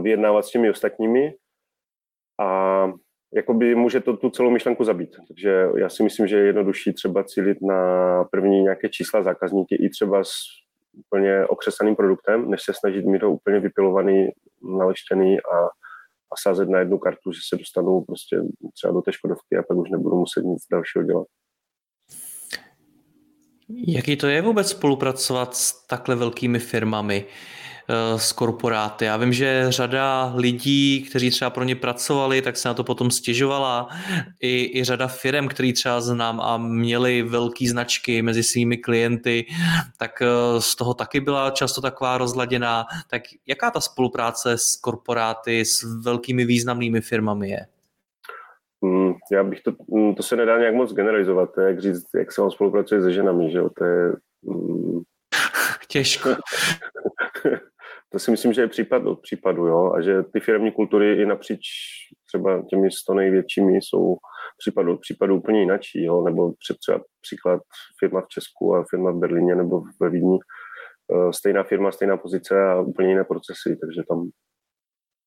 vyjednávat 0.02 0.44
s 0.44 0.50
těmi 0.50 0.70
ostatními 0.70 1.34
a 2.40 2.84
jakoby 3.34 3.74
může 3.74 4.00
to 4.00 4.16
tu 4.16 4.30
celou 4.30 4.50
myšlenku 4.50 4.84
zabít. 4.84 5.16
Takže 5.28 5.68
já 5.76 5.88
si 5.88 6.02
myslím, 6.02 6.26
že 6.26 6.36
je 6.36 6.46
jednodušší 6.46 6.92
třeba 6.92 7.24
cílit 7.24 7.58
na 7.62 8.24
první 8.24 8.62
nějaké 8.62 8.88
čísla 8.88 9.22
zákazníky 9.22 9.74
i 9.74 9.88
třeba 9.88 10.24
s 10.24 10.32
úplně 10.98 11.46
okřesaným 11.46 11.96
produktem, 11.96 12.50
než 12.50 12.62
se 12.62 12.72
snažit 12.74 13.04
mít 13.04 13.22
ho 13.22 13.30
úplně 13.30 13.60
vypilovaný, 13.60 14.28
naleštěný 14.78 15.40
a, 15.40 15.66
a 16.32 16.34
sázet 16.42 16.68
na 16.68 16.78
jednu 16.78 16.98
kartu, 16.98 17.32
že 17.32 17.40
se 17.48 17.56
dostanou 17.56 18.00
prostě 18.00 18.40
třeba 18.74 18.92
do 18.92 19.00
té 19.00 19.12
Škodovky 19.12 19.56
a 19.56 19.62
pak 19.62 19.76
už 19.76 19.90
nebudu 19.90 20.16
muset 20.16 20.44
nic 20.44 20.66
dalšího 20.72 21.04
dělat. 21.04 21.26
Jaký 23.68 24.16
to 24.16 24.26
je 24.26 24.42
vůbec 24.42 24.70
spolupracovat 24.70 25.56
s 25.56 25.86
takhle 25.86 26.16
velkými 26.16 26.58
firmami? 26.58 27.26
Eh, 27.90 28.18
s 28.18 28.32
korporáty. 28.32 29.04
Já 29.04 29.16
vím, 29.16 29.32
že 29.32 29.66
řada 29.68 30.32
lidí, 30.36 31.06
kteří 31.10 31.30
třeba 31.30 31.50
pro 31.50 31.64
ně 31.64 31.76
pracovali, 31.76 32.42
tak 32.42 32.56
se 32.56 32.68
na 32.68 32.74
to 32.74 32.84
potom 32.84 33.10
stěžovala. 33.10 33.88
I, 34.40 34.78
i 34.78 34.84
řada 34.84 35.06
firm, 35.06 35.48
který 35.48 35.72
třeba 35.72 36.00
znám 36.00 36.40
a 36.40 36.56
měli 36.56 37.22
velké 37.22 37.68
značky 37.68 38.22
mezi 38.22 38.42
svými 38.42 38.76
klienty, 38.76 39.46
tak 39.98 40.22
eh, 40.22 40.60
z 40.60 40.76
toho 40.76 40.94
taky 40.94 41.20
byla 41.20 41.50
často 41.50 41.80
taková 41.80 42.18
rozladěná. 42.18 42.86
Tak 43.10 43.22
jaká 43.46 43.70
ta 43.70 43.80
spolupráce 43.80 44.58
s 44.58 44.76
korporáty, 44.76 45.64
s 45.64 46.02
velkými 46.04 46.44
významnými 46.44 47.00
firmami 47.00 47.50
je? 47.50 47.66
Hmm, 48.82 49.14
já 49.32 49.44
bych 49.44 49.60
to, 49.60 49.72
hmm, 49.92 50.14
to 50.14 50.22
se 50.22 50.36
nedá 50.36 50.58
nějak 50.58 50.74
moc 50.74 50.92
generalizovat, 50.92 51.54
to 51.54 51.60
je 51.60 51.68
jak 51.68 51.80
říct, 51.80 52.06
jak 52.14 52.32
se 52.32 52.42
on 52.42 52.50
spolupracuje 52.50 53.02
se 53.02 53.12
ženami, 53.12 53.50
že 53.50 53.58
jo, 53.58 53.70
to 53.78 53.84
je, 53.84 54.12
hmm, 54.48 55.02
Těžko. 55.88 56.28
to 58.12 58.18
si 58.18 58.30
myslím, 58.30 58.52
že 58.52 58.60
je 58.60 58.68
případ 58.68 59.06
od 59.06 59.20
případu, 59.20 59.66
jo, 59.66 59.92
a 59.92 60.00
že 60.00 60.22
ty 60.22 60.40
firmní 60.40 60.72
kultury 60.72 61.22
i 61.22 61.26
napříč 61.26 61.60
třeba 62.26 62.62
těmi 62.70 62.90
sto 62.90 63.14
největšími 63.14 63.76
jsou 63.76 64.16
případ 64.58 64.86
od 64.88 65.00
případu 65.00 65.36
úplně 65.36 65.60
jinačí, 65.60 66.04
jo, 66.04 66.22
nebo 66.22 66.52
třeba 66.80 67.00
příklad 67.20 67.62
firma 68.00 68.20
v 68.20 68.28
Česku 68.28 68.74
a 68.74 68.84
firma 68.90 69.10
v 69.10 69.18
Berlíně 69.18 69.54
nebo 69.54 69.82
ve 70.00 70.10
Vídni, 70.10 70.38
eh, 71.12 71.32
stejná 71.32 71.62
firma, 71.62 71.92
stejná 71.92 72.16
pozice 72.16 72.62
a 72.62 72.80
úplně 72.80 73.08
jiné 73.08 73.24
procesy, 73.24 73.76
takže 73.80 74.02
tam 74.08 74.30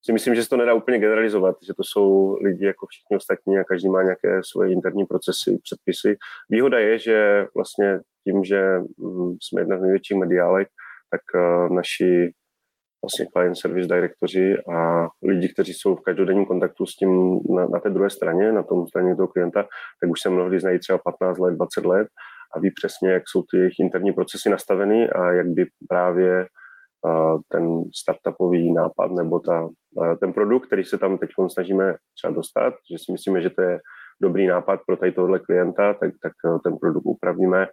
si 0.05 0.13
myslím, 0.13 0.35
že 0.35 0.43
se 0.43 0.49
to 0.49 0.57
nedá 0.57 0.73
úplně 0.73 0.99
generalizovat, 0.99 1.55
že 1.67 1.73
to 1.73 1.83
jsou 1.83 2.37
lidi 2.43 2.65
jako 2.65 2.85
všichni 2.89 3.17
ostatní 3.17 3.57
a 3.57 3.63
každý 3.63 3.89
má 3.89 4.03
nějaké 4.03 4.41
svoje 4.43 4.71
interní 4.71 5.05
procesy, 5.05 5.59
předpisy. 5.63 6.17
Výhoda 6.49 6.79
je, 6.79 6.99
že 6.99 7.45
vlastně 7.55 7.99
tím, 8.23 8.43
že 8.43 8.79
mm, 8.97 9.37
jsme 9.41 9.61
jedna 9.61 9.77
z 9.77 9.81
největších 9.81 10.17
mediálek, 10.17 10.67
tak 11.11 11.21
eh, 11.35 11.73
naši 11.73 12.33
vlastně 13.01 13.25
client 13.33 13.57
service 13.57 13.87
direktoři 13.87 14.57
a 14.75 15.07
lidi, 15.23 15.49
kteří 15.53 15.73
jsou 15.73 15.95
v 15.95 16.01
každodenním 16.01 16.45
kontaktu 16.45 16.85
s 16.85 16.95
tím 16.95 17.39
na, 17.55 17.65
na 17.67 17.79
té 17.79 17.89
druhé 17.89 18.09
straně, 18.09 18.51
na 18.51 18.63
tom 18.63 18.87
straně 18.87 19.15
toho 19.15 19.27
klienta, 19.27 19.63
tak 20.01 20.09
už 20.09 20.21
se 20.21 20.29
mnohdy 20.29 20.59
znají 20.59 20.79
třeba 20.79 20.97
15 20.97 21.39
let, 21.39 21.55
20 21.55 21.85
let 21.85 22.07
a 22.55 22.59
ví 22.59 22.71
přesně, 22.71 23.11
jak 23.11 23.23
jsou 23.25 23.43
ty 23.51 23.57
jejich 23.57 23.79
interní 23.79 24.13
procesy 24.13 24.49
nastaveny 24.49 25.09
a 25.09 25.31
jak 25.31 25.47
by 25.47 25.65
právě 25.89 26.45
ten 27.51 27.83
startupový 27.95 28.73
nápad 28.73 29.11
nebo 29.11 29.39
ta, 29.39 29.69
ten 30.19 30.33
produkt, 30.33 30.65
který 30.67 30.83
se 30.83 30.97
tam 30.97 31.17
teď 31.17 31.29
snažíme 31.47 31.95
třeba 32.17 32.33
dostat, 32.33 32.73
že 32.91 32.97
si 32.97 33.11
myslíme, 33.11 33.41
že 33.41 33.49
to 33.49 33.61
je 33.61 33.79
dobrý 34.21 34.47
nápad 34.47 34.79
pro 34.87 34.97
tady 34.97 35.11
tohle 35.11 35.39
klienta, 35.39 35.93
tak, 35.93 36.13
tak 36.21 36.33
ten 36.63 36.77
produkt 36.77 37.05
upravíme, 37.05 37.67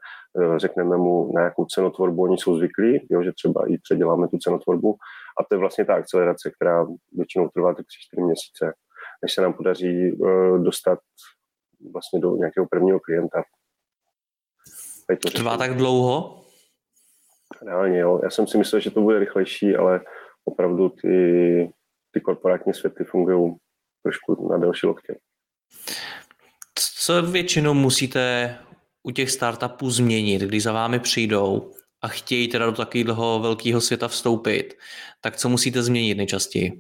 řekneme 0.57 0.97
mu, 0.97 1.33
na 1.35 1.43
jakou 1.43 1.65
cenotvorbu 1.65 2.23
oni 2.23 2.39
jsou 2.39 2.57
zvyklí, 2.57 3.07
jo, 3.11 3.23
že 3.23 3.33
třeba 3.33 3.73
i 3.73 3.79
předěláme 3.79 4.29
tu 4.29 4.39
cenotvorbu 4.39 4.97
a 5.41 5.45
to 5.45 5.55
je 5.55 5.59
vlastně 5.59 5.85
ta 5.85 5.95
akcelerace, 5.95 6.51
která 6.51 6.87
většinou 7.13 7.49
trvá 7.49 7.75
ty 7.75 7.83
3-4 7.83 8.25
měsíce, 8.27 8.73
než 9.23 9.35
se 9.35 9.43
nám 9.43 9.53
podaří 9.53 10.19
dostat 10.63 10.99
vlastně 11.93 12.21
do 12.21 12.37
nějakého 12.37 12.67
prvního 12.67 13.01
klienta. 13.01 13.43
to 15.23 15.31
Trvá 15.31 15.57
tak 15.57 15.75
dlouho? 15.75 16.45
Reálně, 17.67 17.99
jo. 17.99 18.21
Já 18.23 18.31
jsem 18.31 18.47
si 18.47 18.59
myslel, 18.59 18.81
že 18.81 18.91
to 18.91 19.01
bude 19.01 19.19
rychlejší, 19.19 19.77
ale 19.77 20.01
opravdu 20.45 20.89
ty, 20.89 21.71
ty 22.11 22.21
korporátní 22.21 22.75
světy 22.75 23.05
fungují 23.05 23.57
trošku 24.03 24.49
na 24.51 24.59
delší 24.59 24.87
loktě. 24.87 25.19
Co 27.09 27.23
většinou 27.23 27.75
musíte 27.75 28.55
u 29.03 29.11
těch 29.11 29.31
startupů 29.31 29.91
změnit, 29.91 30.43
když 30.43 30.63
za 30.63 30.73
vámi 30.73 30.99
přijdou 30.99 31.71
a 32.03 32.09
chtějí 32.09 32.49
teda 32.49 32.67
do 32.67 32.73
takového 32.73 33.41
velkého 33.41 33.81
světa 33.81 34.09
vstoupit, 34.09 34.75
tak 35.21 35.37
co 35.37 35.49
musíte 35.49 35.83
změnit 35.83 36.15
nejčastěji? 36.15 36.73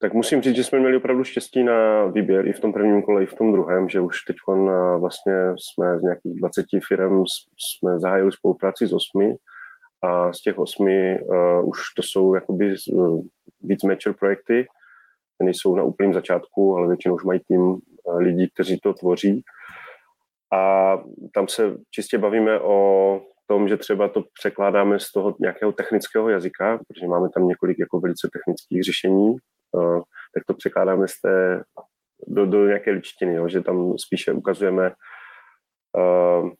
Tak 0.00 0.14
musím 0.14 0.42
říct, 0.42 0.56
že 0.56 0.64
jsme 0.64 0.78
měli 0.78 0.96
opravdu 0.96 1.24
štěstí 1.24 1.64
na 1.64 2.06
výběr 2.06 2.48
i 2.48 2.52
v 2.52 2.60
tom 2.60 2.72
prvním 2.72 3.02
kole, 3.02 3.22
i 3.22 3.26
v 3.26 3.34
tom 3.34 3.52
druhém, 3.52 3.88
že 3.88 4.00
už 4.00 4.22
teď 4.22 4.36
vlastně 4.98 5.34
jsme 5.56 5.98
z 5.98 6.02
nějakých 6.02 6.34
20 6.34 6.66
firm 6.88 7.24
jsme 7.58 8.00
zahájili 8.00 8.32
spolupráci 8.32 8.86
s 8.86 8.92
osmi 8.92 9.34
a 10.02 10.32
z 10.32 10.42
těch 10.42 10.58
osmi 10.58 11.20
uh, 11.20 11.68
už 11.68 11.78
to 11.96 12.02
jsou 12.02 12.34
jakoby 12.34 12.74
uh, 12.92 13.20
víc 13.60 13.82
mature 13.82 14.14
projekty, 14.18 14.66
nejsou 15.42 15.76
na 15.76 15.82
úplném 15.82 16.14
začátku, 16.14 16.76
ale 16.76 16.88
většinou 16.88 17.14
už 17.14 17.24
mají 17.24 17.40
tým 17.48 17.80
lidí, 18.18 18.50
kteří 18.54 18.78
to 18.78 18.94
tvoří. 18.94 19.42
A 20.52 20.98
tam 21.34 21.48
se 21.48 21.76
čistě 21.90 22.18
bavíme 22.18 22.60
o 22.60 23.20
tom, 23.46 23.68
že 23.68 23.76
třeba 23.76 24.08
to 24.08 24.24
překládáme 24.40 25.00
z 25.00 25.12
toho 25.12 25.36
nějakého 25.40 25.72
technického 25.72 26.28
jazyka, 26.28 26.78
protože 26.88 27.06
máme 27.06 27.28
tam 27.34 27.48
několik 27.48 27.78
jako 27.78 28.00
velice 28.00 28.28
technických 28.32 28.82
řešení, 28.82 29.36
uh, 29.72 30.02
tak 30.34 30.44
to 30.46 30.54
překládáme 30.54 31.08
z 31.08 31.20
té, 31.20 31.62
do, 32.26 32.46
do 32.46 32.66
nějaké 32.66 32.90
ličtiny, 32.90 33.34
jo, 33.34 33.48
že 33.48 33.60
tam 33.60 33.98
spíše 33.98 34.32
ukazujeme 34.32 34.92
uh, 35.96 36.50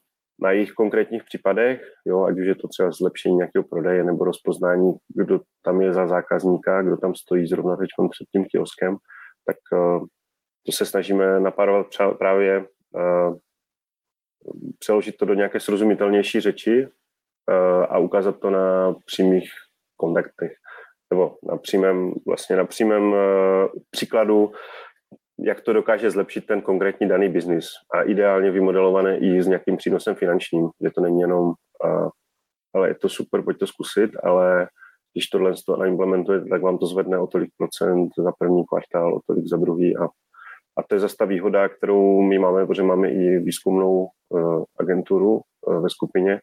na 0.41 0.51
jejich 0.51 0.71
konkrétních 0.71 1.23
případech, 1.23 1.81
jo, 2.05 2.23
ať 2.23 2.39
už 2.39 2.45
je 2.45 2.55
to 2.55 2.67
třeba 2.67 2.91
zlepšení 2.91 3.35
nějakého 3.35 3.63
prodeje 3.63 4.03
nebo 4.03 4.25
rozpoznání, 4.25 4.93
kdo 5.15 5.39
tam 5.65 5.81
je 5.81 5.93
za 5.93 6.07
zákazníka, 6.07 6.81
kdo 6.81 6.97
tam 6.97 7.15
stojí 7.15 7.47
zrovna 7.47 7.75
teď 7.75 7.89
před 8.11 8.27
tím 8.31 8.45
kioskem, 8.45 8.97
tak 9.45 9.57
to 10.65 10.71
se 10.71 10.85
snažíme 10.85 11.39
napárovat 11.39 11.87
právě 12.17 12.65
uh, 12.91 13.37
přeložit 14.79 15.17
to 15.17 15.25
do 15.25 15.33
nějaké 15.33 15.59
srozumitelnější 15.59 16.39
řeči 16.39 16.87
uh, 16.87 17.85
a 17.89 17.97
ukázat 17.97 18.39
to 18.39 18.49
na 18.49 18.95
přímých 19.05 19.49
kontaktech. 19.97 20.51
Nebo 21.13 21.37
na 21.43 21.57
přímém, 21.57 22.13
vlastně 22.27 22.55
na 22.55 22.65
přímém 22.65 23.03
uh, 23.03 23.17
příkladu 23.91 24.51
jak 25.39 25.61
to 25.61 25.73
dokáže 25.73 26.11
zlepšit 26.11 26.45
ten 26.45 26.61
konkrétní 26.61 27.07
daný 27.07 27.29
biznis. 27.29 27.67
A 27.93 28.01
ideálně 28.01 28.51
vymodelované 28.51 29.17
i 29.17 29.43
s 29.43 29.47
nějakým 29.47 29.77
přínosem 29.77 30.15
finančním, 30.15 30.69
že 30.83 30.91
to 30.91 31.01
není 31.01 31.21
jenom, 31.21 31.53
ale 32.73 32.87
je 32.87 32.95
to 32.95 33.09
super, 33.09 33.41
pojď 33.41 33.57
to 33.59 33.67
zkusit, 33.67 34.11
ale 34.23 34.67
když 35.13 35.27
tohle 35.27 35.53
to 35.65 35.77
naimplementujete, 35.77 36.49
tak 36.49 36.61
vám 36.61 36.77
to 36.77 36.85
zvedne 36.85 37.17
o 37.17 37.27
tolik 37.27 37.49
procent 37.57 38.09
za 38.17 38.31
první 38.39 38.63
kvartál, 38.65 39.15
o 39.15 39.19
tolik 39.27 39.47
za 39.47 39.57
druhý 39.57 39.97
a, 39.97 40.07
a 40.77 40.83
to 40.83 40.95
je 40.95 40.99
zase 40.99 41.15
ta 41.17 41.25
výhoda, 41.25 41.69
kterou 41.69 42.21
my 42.21 42.39
máme, 42.39 42.65
protože 42.65 42.83
máme 42.83 43.09
i 43.09 43.39
výzkumnou 43.39 44.09
uh, 44.29 44.63
agenturu 44.79 45.41
uh, 45.67 45.83
ve 45.83 45.89
skupině, 45.89 46.39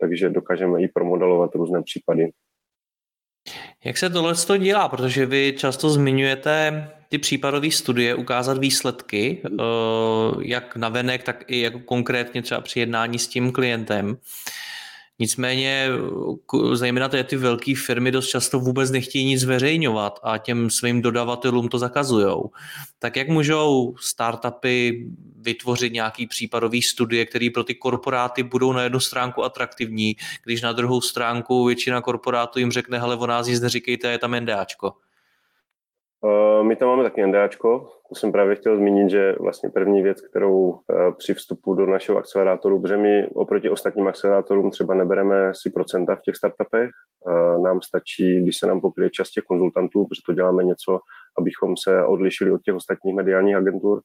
takže 0.00 0.30
dokážeme 0.30 0.82
i 0.82 0.88
promodelovat 0.88 1.54
různé 1.54 1.82
případy. 1.82 2.30
Jak 3.84 3.98
se 3.98 4.10
tohle 4.10 4.34
to 4.34 4.56
dělá? 4.56 4.88
Protože 4.88 5.26
vy 5.26 5.54
často 5.58 5.90
zmiňujete 5.90 6.88
ty 7.08 7.18
případové 7.18 7.70
studie, 7.70 8.14
ukázat 8.14 8.58
výsledky, 8.58 9.42
eh, 9.44 9.50
jak 10.42 10.76
navenek, 10.76 11.22
tak 11.22 11.44
i 11.46 11.60
jako 11.60 11.78
konkrétně 11.78 12.42
třeba 12.42 12.60
při 12.60 12.80
jednání 12.80 13.18
s 13.18 13.28
tím 13.28 13.52
klientem. 13.52 14.16
Nicméně 15.20 15.88
zejména 16.72 17.08
ty, 17.08 17.24
ty 17.24 17.36
velké 17.36 17.74
firmy 17.76 18.10
dost 18.10 18.28
často 18.28 18.60
vůbec 18.60 18.90
nechtějí 18.90 19.24
nic 19.24 19.40
zveřejňovat 19.40 20.20
a 20.22 20.38
těm 20.38 20.70
svým 20.70 21.02
dodavatelům 21.02 21.68
to 21.68 21.78
zakazujou. 21.78 22.50
Tak 22.98 23.16
jak 23.16 23.28
můžou 23.28 23.94
startupy 24.00 25.06
vytvořit 25.36 25.92
nějaký 25.92 26.26
případový 26.26 26.82
studie, 26.82 27.26
které 27.26 27.48
pro 27.54 27.64
ty 27.64 27.74
korporáty 27.74 28.42
budou 28.42 28.72
na 28.72 28.82
jednu 28.82 29.00
stránku 29.00 29.44
atraktivní, 29.44 30.16
když 30.44 30.62
na 30.62 30.72
druhou 30.72 31.00
stránku 31.00 31.64
většina 31.64 32.00
korporátů 32.00 32.58
jim 32.58 32.72
řekne, 32.72 32.98
hele, 32.98 33.16
o 33.16 33.26
nás 33.26 33.46
nic 33.46 33.60
neříkejte, 33.60 34.10
je 34.10 34.18
tam 34.18 34.40
NDAčko. 34.40 34.92
Uh, 36.22 36.66
my 36.66 36.76
tam 36.76 36.88
máme 36.88 37.02
taky 37.02 37.26
NDAčko, 37.26 37.88
to 38.08 38.14
jsem 38.14 38.32
právě 38.32 38.56
chtěl 38.56 38.76
zmínit, 38.76 39.10
že 39.10 39.32
vlastně 39.40 39.70
první 39.70 40.02
věc, 40.02 40.20
kterou 40.20 40.60
uh, 40.60 40.80
při 41.18 41.34
vstupu 41.34 41.74
do 41.74 41.86
našeho 41.86 42.18
akcelerátoru, 42.18 42.80
protože 42.82 42.96
my 42.96 43.26
oproti 43.26 43.70
ostatním 43.70 44.08
akcelerátorům 44.08 44.70
třeba 44.70 44.94
nebereme 44.94 45.52
si 45.54 45.70
procenta 45.70 46.16
v 46.16 46.20
těch 46.20 46.36
startupech, 46.36 46.90
uh, 47.26 47.62
nám 47.62 47.82
stačí, 47.82 48.42
když 48.42 48.56
se 48.56 48.66
nám 48.66 48.80
pokryje 48.80 49.10
čas 49.10 49.30
těch 49.30 49.44
konzultantů, 49.44 50.06
protože 50.06 50.22
to 50.26 50.32
děláme 50.32 50.64
něco, 50.64 51.00
abychom 51.38 51.74
se 51.76 52.04
odlišili 52.04 52.52
od 52.52 52.62
těch 52.62 52.74
ostatních 52.74 53.14
mediálních 53.14 53.56
agentur 53.56 54.02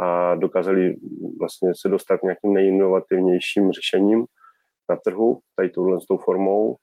a 0.00 0.34
dokázali 0.34 0.96
vlastně 1.38 1.72
se 1.80 1.88
dostat 1.88 2.22
nějakým 2.22 2.54
nejinovativnějším 2.54 3.72
řešením 3.72 4.24
na 4.90 4.96
trhu, 4.96 5.38
tady 5.56 5.70
touhle 5.70 6.00
s 6.00 6.06
tou 6.06 6.16
formou 6.16 6.76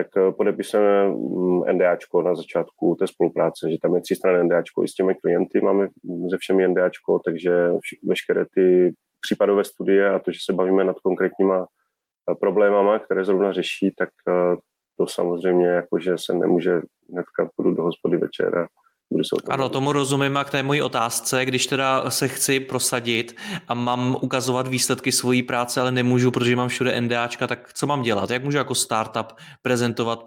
tak 0.00 0.16
eh, 0.16 0.32
podepisujeme 0.32 1.08
mm, 1.08 1.62
NDAčko 1.72 2.22
na 2.22 2.34
začátku 2.34 2.96
té 2.98 3.06
spolupráce, 3.06 3.70
že 3.70 3.78
tam 3.82 3.94
je 3.94 4.00
třístranné 4.00 4.44
NDAčko 4.44 4.84
i 4.84 4.88
s 4.88 4.94
těmi 4.94 5.14
klienty, 5.14 5.60
máme 5.60 5.88
ze 6.30 6.38
všemi 6.38 6.68
NDAčko, 6.68 7.18
takže 7.24 7.70
veškeré 8.02 8.44
ty 8.54 8.92
případové 9.20 9.64
studie 9.64 10.10
a 10.10 10.18
to, 10.18 10.32
že 10.32 10.38
se 10.44 10.52
bavíme 10.52 10.84
nad 10.84 11.00
konkrétníma 11.00 11.66
eh, 11.66 12.34
problémama, 12.34 12.98
které 12.98 13.24
zrovna 13.24 13.52
řeší, 13.52 13.94
tak 13.98 14.08
eh, 14.28 14.56
to 14.96 15.06
samozřejmě 15.06 15.66
jakože 15.66 16.18
se 16.18 16.34
nemůže 16.34 16.80
hnedka 17.12 17.50
půjdu 17.56 17.74
do 17.74 17.82
hospody 17.82 18.16
večer 18.16 18.58
a 18.58 18.66
budu 19.10 19.24
se 19.24 19.36
Ano, 19.48 19.68
tomu 19.68 19.92
rozumím 19.92 20.36
a 20.36 20.44
k 20.44 20.50
té 20.50 20.62
mojí 20.62 20.82
otázce, 20.82 21.44
když 21.44 21.66
teda 21.66 22.10
se 22.10 22.28
chci 22.28 22.60
prosadit 22.60 23.36
a 23.68 23.74
mám 23.74 24.16
ukazovat 24.20 24.68
výsledky 24.68 25.12
svojí 25.12 25.42
práce, 25.42 25.80
ale 25.80 25.92
nemůžu, 25.92 26.30
protože 26.30 26.56
mám 26.56 26.68
všude 26.68 27.00
NDAčka, 27.00 27.46
tak 27.46 27.72
co 27.72 27.86
mám 27.86 28.02
dělat? 28.02 28.30
Jak 28.30 28.44
můžu 28.44 28.58
jako 28.58 28.74
startup 28.74 29.26
prezentovat 29.62 30.24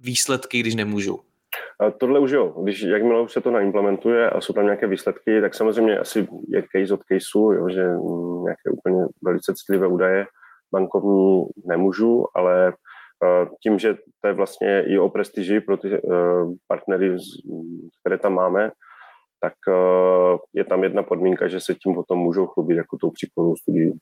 výsledky, 0.00 0.60
když 0.60 0.74
nemůžu? 0.74 1.20
A 1.80 1.90
tohle 1.90 2.20
už 2.20 2.30
jo, 2.30 2.54
když 2.62 2.82
jakmile 2.82 3.22
už 3.22 3.32
se 3.32 3.40
to 3.40 3.50
naimplementuje 3.50 4.30
a 4.30 4.40
jsou 4.40 4.52
tam 4.52 4.64
nějaké 4.64 4.86
výsledky, 4.86 5.40
tak 5.40 5.54
samozřejmě 5.54 5.98
asi 5.98 6.28
je 6.48 6.62
case 6.62 6.94
od 6.94 7.00
caseu, 7.12 7.52
jo, 7.52 7.68
že 7.68 7.82
nějaké 8.44 8.70
úplně 8.72 9.04
velice 9.22 9.52
citlivé 9.54 9.86
údaje 9.86 10.26
bankovní 10.72 11.44
nemůžu, 11.66 12.26
ale 12.34 12.72
tím, 13.62 13.78
že 13.78 13.94
to 14.20 14.28
je 14.28 14.32
vlastně 14.34 14.84
i 14.86 14.98
o 14.98 15.08
prestiži 15.08 15.60
pro 15.60 15.76
ty 15.76 15.94
eh, 15.94 16.00
partnery, 16.68 17.16
které 18.00 18.18
tam 18.18 18.34
máme, 18.34 18.70
tak 19.40 19.52
eh, 19.68 20.38
je 20.52 20.64
tam 20.64 20.84
jedna 20.84 21.02
podmínka, 21.02 21.48
že 21.48 21.60
se 21.60 21.74
tím 21.74 21.94
potom 21.94 22.18
můžou 22.18 22.46
chlubit 22.46 22.76
jako 22.76 22.98
tou 22.98 23.10
příkladnou 23.10 23.56
studií. 23.56 23.92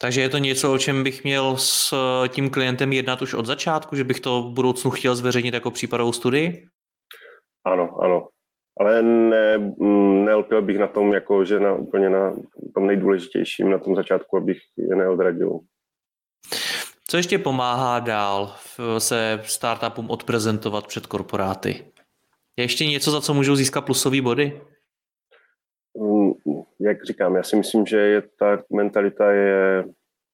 Takže 0.00 0.20
je 0.20 0.28
to 0.28 0.38
něco, 0.38 0.74
o 0.74 0.78
čem 0.78 1.04
bych 1.04 1.24
měl 1.24 1.56
s 1.56 1.94
tím 2.28 2.50
klientem 2.50 2.92
jednat 2.92 3.22
už 3.22 3.34
od 3.34 3.46
začátku, 3.46 3.96
že 3.96 4.04
bych 4.04 4.20
to 4.20 4.42
v 4.42 4.52
budoucnu 4.52 4.90
chtěl 4.90 5.16
zveřejnit 5.16 5.54
jako 5.54 5.70
případovou 5.70 6.12
studii? 6.12 6.66
Ano, 7.64 7.96
ano. 8.02 8.28
Ale 8.80 9.02
ne, 9.02 9.58
mm, 9.58 10.24
nelpil 10.24 10.62
bych 10.62 10.78
na 10.78 10.86
tom, 10.86 11.12
jako, 11.12 11.44
že 11.44 11.60
na, 11.60 11.74
úplně 11.74 12.10
na 12.10 12.34
tom 12.74 12.86
nejdůležitějším, 12.86 13.70
na 13.70 13.78
tom 13.78 13.96
začátku, 13.96 14.36
abych 14.36 14.58
je 14.76 14.96
neodradil. 14.96 15.60
Co 17.08 17.16
ještě 17.16 17.38
pomáhá 17.38 18.00
dál 18.00 18.54
se 18.98 19.40
startupům 19.44 20.10
odprezentovat 20.10 20.86
před 20.86 21.06
korporáty? 21.06 21.92
Je 22.56 22.64
ještě 22.64 22.86
něco, 22.86 23.10
za 23.10 23.20
co 23.20 23.34
můžou 23.34 23.56
získat 23.56 23.80
plusové 23.80 24.22
body? 24.22 24.60
Mm, 25.98 26.32
jak 26.80 27.04
říkám, 27.04 27.36
já 27.36 27.42
si 27.42 27.56
myslím, 27.56 27.86
že 27.86 27.96
je, 27.96 28.22
ta 28.38 28.62
mentalita 28.72 29.30
je 29.30 29.84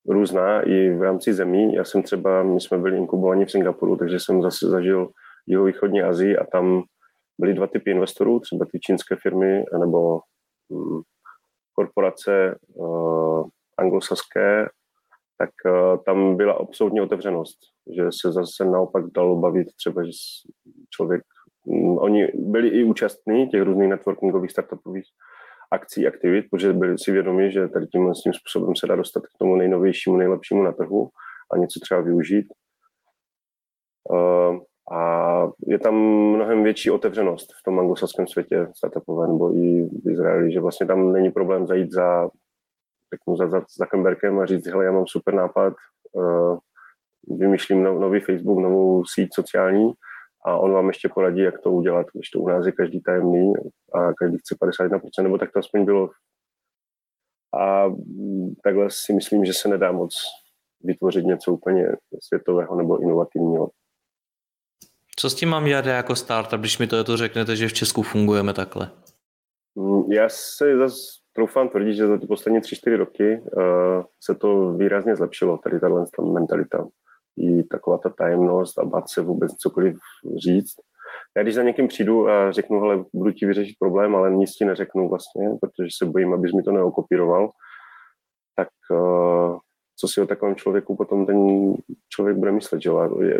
různá 0.09 0.63
i 0.63 0.91
v 0.91 1.03
rámci 1.03 1.35
zemí. 1.35 1.75
Já 1.75 1.85
jsem 1.85 2.03
třeba, 2.03 2.43
my 2.43 2.61
jsme 2.61 2.79
byli 2.79 2.97
inkubovaní 2.97 3.45
v 3.45 3.51
Singapuru, 3.51 3.97
takže 3.97 4.21
jsem 4.21 4.43
zase 4.43 4.69
zažil 4.69 5.11
jihovýchodní 5.47 6.03
Azii 6.03 6.37
a 6.37 6.47
tam 6.47 6.83
byly 7.39 7.55
dva 7.55 7.67
typy 7.67 7.91
investorů, 7.91 8.41
třeba 8.41 8.67
ty 8.73 8.81
čínské 8.81 9.17
firmy 9.17 9.65
nebo 9.79 10.21
um, 10.69 11.03
korporace 11.73 12.59
uh, 12.75 13.49
anglosaské, 13.79 14.69
tak 15.43 15.51
uh, 15.67 16.05
tam 16.05 16.37
byla 16.37 16.53
absolutní 16.53 17.01
otevřenost, 17.01 17.59
že 17.97 18.05
se 18.21 18.33
zase 18.33 18.65
naopak 18.65 19.05
dalo 19.15 19.37
bavit 19.37 19.69
třeba, 19.77 20.05
že 20.05 20.11
člověk, 20.91 21.23
um, 21.67 21.99
oni 21.99 22.29
byli 22.35 22.69
i 22.69 22.85
účastní 22.85 23.49
těch 23.49 23.63
různých 23.63 23.89
networkingových 23.89 24.51
startupových 24.51 25.05
akcí, 25.71 26.07
aktivit, 26.07 26.47
protože 26.51 26.73
byli 26.73 26.99
si 26.99 27.13
vědomi, 27.13 27.53
že 27.53 27.69
tady 27.69 27.87
tím, 27.87 28.13
tím 28.23 28.33
způsobem 28.33 28.77
se 28.77 28.87
dá 28.87 28.97
dostat 28.97 29.21
k 29.27 29.39
tomu 29.39 29.57
nejnovějšímu, 29.57 30.17
nejlepšímu 30.17 30.63
na 30.63 30.73
trhu 30.73 31.09
a 31.53 31.57
něco 31.57 31.81
třeba 31.83 32.01
využít. 32.01 32.47
Uh, 34.11 34.59
a 34.93 35.49
je 35.67 35.79
tam 35.79 35.95
mnohem 36.35 36.63
větší 36.63 36.91
otevřenost 36.91 37.49
v 37.61 37.63
tom 37.65 37.81
anglosaském 37.81 38.27
světě 38.27 38.69
startupové 38.77 39.29
nebo 39.29 39.57
i 39.57 39.89
v 40.05 40.11
Izraeli, 40.11 40.53
že 40.53 40.61
vlastně 40.61 40.87
tam 40.87 41.13
není 41.13 41.31
problém 41.31 41.67
zajít 41.67 41.93
za, 41.93 42.31
řeknu, 43.15 43.37
za, 43.37 43.49
za 43.49 43.63
Zuckerbergem 43.71 44.39
a 44.39 44.47
říct, 44.47 44.67
hele, 44.67 44.85
já 44.85 44.93
mám 44.93 45.07
super 45.07 45.35
nápad, 45.35 45.75
uh, 46.13 46.59
vymýšlím 47.39 47.83
no, 47.83 48.01
nový 48.01 48.21
Facebook, 48.21 48.59
novou 48.59 49.05
síť 49.05 49.29
sociální 49.35 49.93
a 50.45 50.57
on 50.57 50.73
vám 50.73 50.89
ještě 50.89 51.09
poradí, 51.09 51.41
jak 51.41 51.61
to 51.61 51.71
udělat, 51.71 52.07
když 52.15 52.31
to 52.31 52.41
u 52.41 52.49
nás 52.49 52.67
je 52.67 52.73
každý 52.73 53.01
tajemný 53.01 53.53
a 53.95 54.13
každý 54.13 54.39
chce 54.39 54.55
51%, 54.55 55.23
nebo 55.23 55.39
tak 55.39 55.53
to 55.53 55.59
aspoň 55.59 55.85
bylo. 55.85 56.11
A 57.61 57.87
takhle 58.65 58.91
si 58.91 59.13
myslím, 59.13 59.45
že 59.45 59.53
se 59.53 59.69
nedá 59.69 59.93
moc 59.93 60.15
vytvořit 60.81 61.25
něco 61.25 61.53
úplně 61.53 61.89
světového 62.21 62.77
nebo 62.77 63.03
inovativního. 63.03 63.71
Co 65.17 65.31
s 65.31 65.35
tím 65.35 65.49
mám 65.49 65.65
dělat 65.65 65.87
jako 65.87 66.17
startup, 66.17 66.61
když 66.61 66.79
mi 66.79 66.87
to, 66.87 67.05
to 67.05 67.17
řeknete, 67.17 67.57
že 67.57 67.69
v 67.69 67.73
Česku 67.73 68.03
fungujeme 68.03 68.53
takhle? 68.53 68.91
Mm, 69.75 70.13
já 70.13 70.29
se 70.29 70.77
zase 70.77 71.22
troufám 71.33 71.69
tvrdit, 71.69 71.95
že 71.95 72.07
za 72.07 72.19
ty 72.19 72.27
poslední 72.27 72.61
3-4 72.61 72.97
roky 72.97 73.41
uh, 73.41 73.63
se 74.21 74.35
to 74.35 74.73
výrazně 74.73 75.17
zlepšilo, 75.17 75.59
tady 75.59 75.81
tahle 75.81 76.05
mentalita. 76.33 76.87
I 77.37 77.63
taková 77.63 77.99
ta 77.99 78.09
tajemnost 78.09 78.79
a 78.79 78.85
bát 78.85 79.11
se 79.11 79.21
vůbec 79.21 79.53
cokoliv 79.53 79.97
říct. 80.37 80.75
Já 81.37 81.43
když 81.43 81.55
za 81.55 81.63
někým 81.63 81.89
přijdu 81.89 82.29
a 82.29 82.53
řeknu, 82.53 82.81
hele, 82.81 83.05
budu 83.13 83.33
ti 83.33 83.47
vyřešit 83.47 83.77
problém, 83.79 84.17
ale 84.17 84.31
nic 84.31 84.51
ti 84.51 84.65
neřeknu 84.65 85.09
vlastně, 85.09 85.49
protože 85.61 85.89
se 85.99 86.07
bojím, 86.07 86.35
abys 86.35 86.53
mi 86.53 86.63
to 86.63 86.73
neokopíroval, 86.73 87.51
tak 88.57 88.69
uh, 88.91 89.59
co 89.97 90.09
si 90.09 90.21
o 90.21 90.27
takovém 90.27 90.57
člověku 90.57 90.97
potom 90.97 91.27
ten 91.27 91.73
člověk 92.09 92.37
bude 92.37 92.53
myslet. 92.53 92.83
Že? 92.83 92.91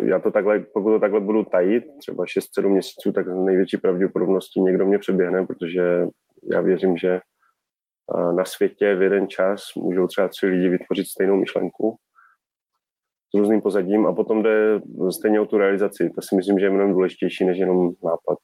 Já 0.03 0.19
to 0.19 0.31
takhle, 0.31 0.59
pokud 0.59 0.91
to 0.91 0.99
takhle 0.99 1.19
budu 1.19 1.43
tajit, 1.43 1.83
třeba 1.99 2.25
6-7 2.59 2.69
měsíců, 2.69 3.11
tak 3.11 3.27
největší 3.27 3.77
pravděpodobností 3.77 4.61
někdo 4.61 4.85
mě 4.85 4.99
přeběhne, 4.99 5.45
protože 5.45 6.07
já 6.51 6.61
věřím, 6.61 6.97
že 6.97 7.19
na 8.35 8.45
světě 8.45 8.95
v 8.95 9.01
jeden 9.01 9.27
čas 9.27 9.63
můžou 9.75 10.07
třeba 10.07 10.27
tři 10.27 10.45
lidi 10.45 10.69
vytvořit 10.69 11.07
stejnou 11.07 11.35
myšlenku 11.35 11.97
s 13.35 13.39
různým 13.39 13.61
pozadím 13.61 14.05
a 14.05 14.13
potom 14.13 14.43
jde 14.43 14.81
stejně 15.11 15.39
o 15.39 15.45
tu 15.45 15.57
realizaci. 15.57 16.09
To 16.09 16.21
si 16.21 16.35
myslím, 16.35 16.59
že 16.59 16.65
je 16.65 16.69
mnohem 16.69 16.93
důležitější 16.93 17.45
než 17.45 17.57
jenom 17.57 17.91
nápad. 18.03 18.37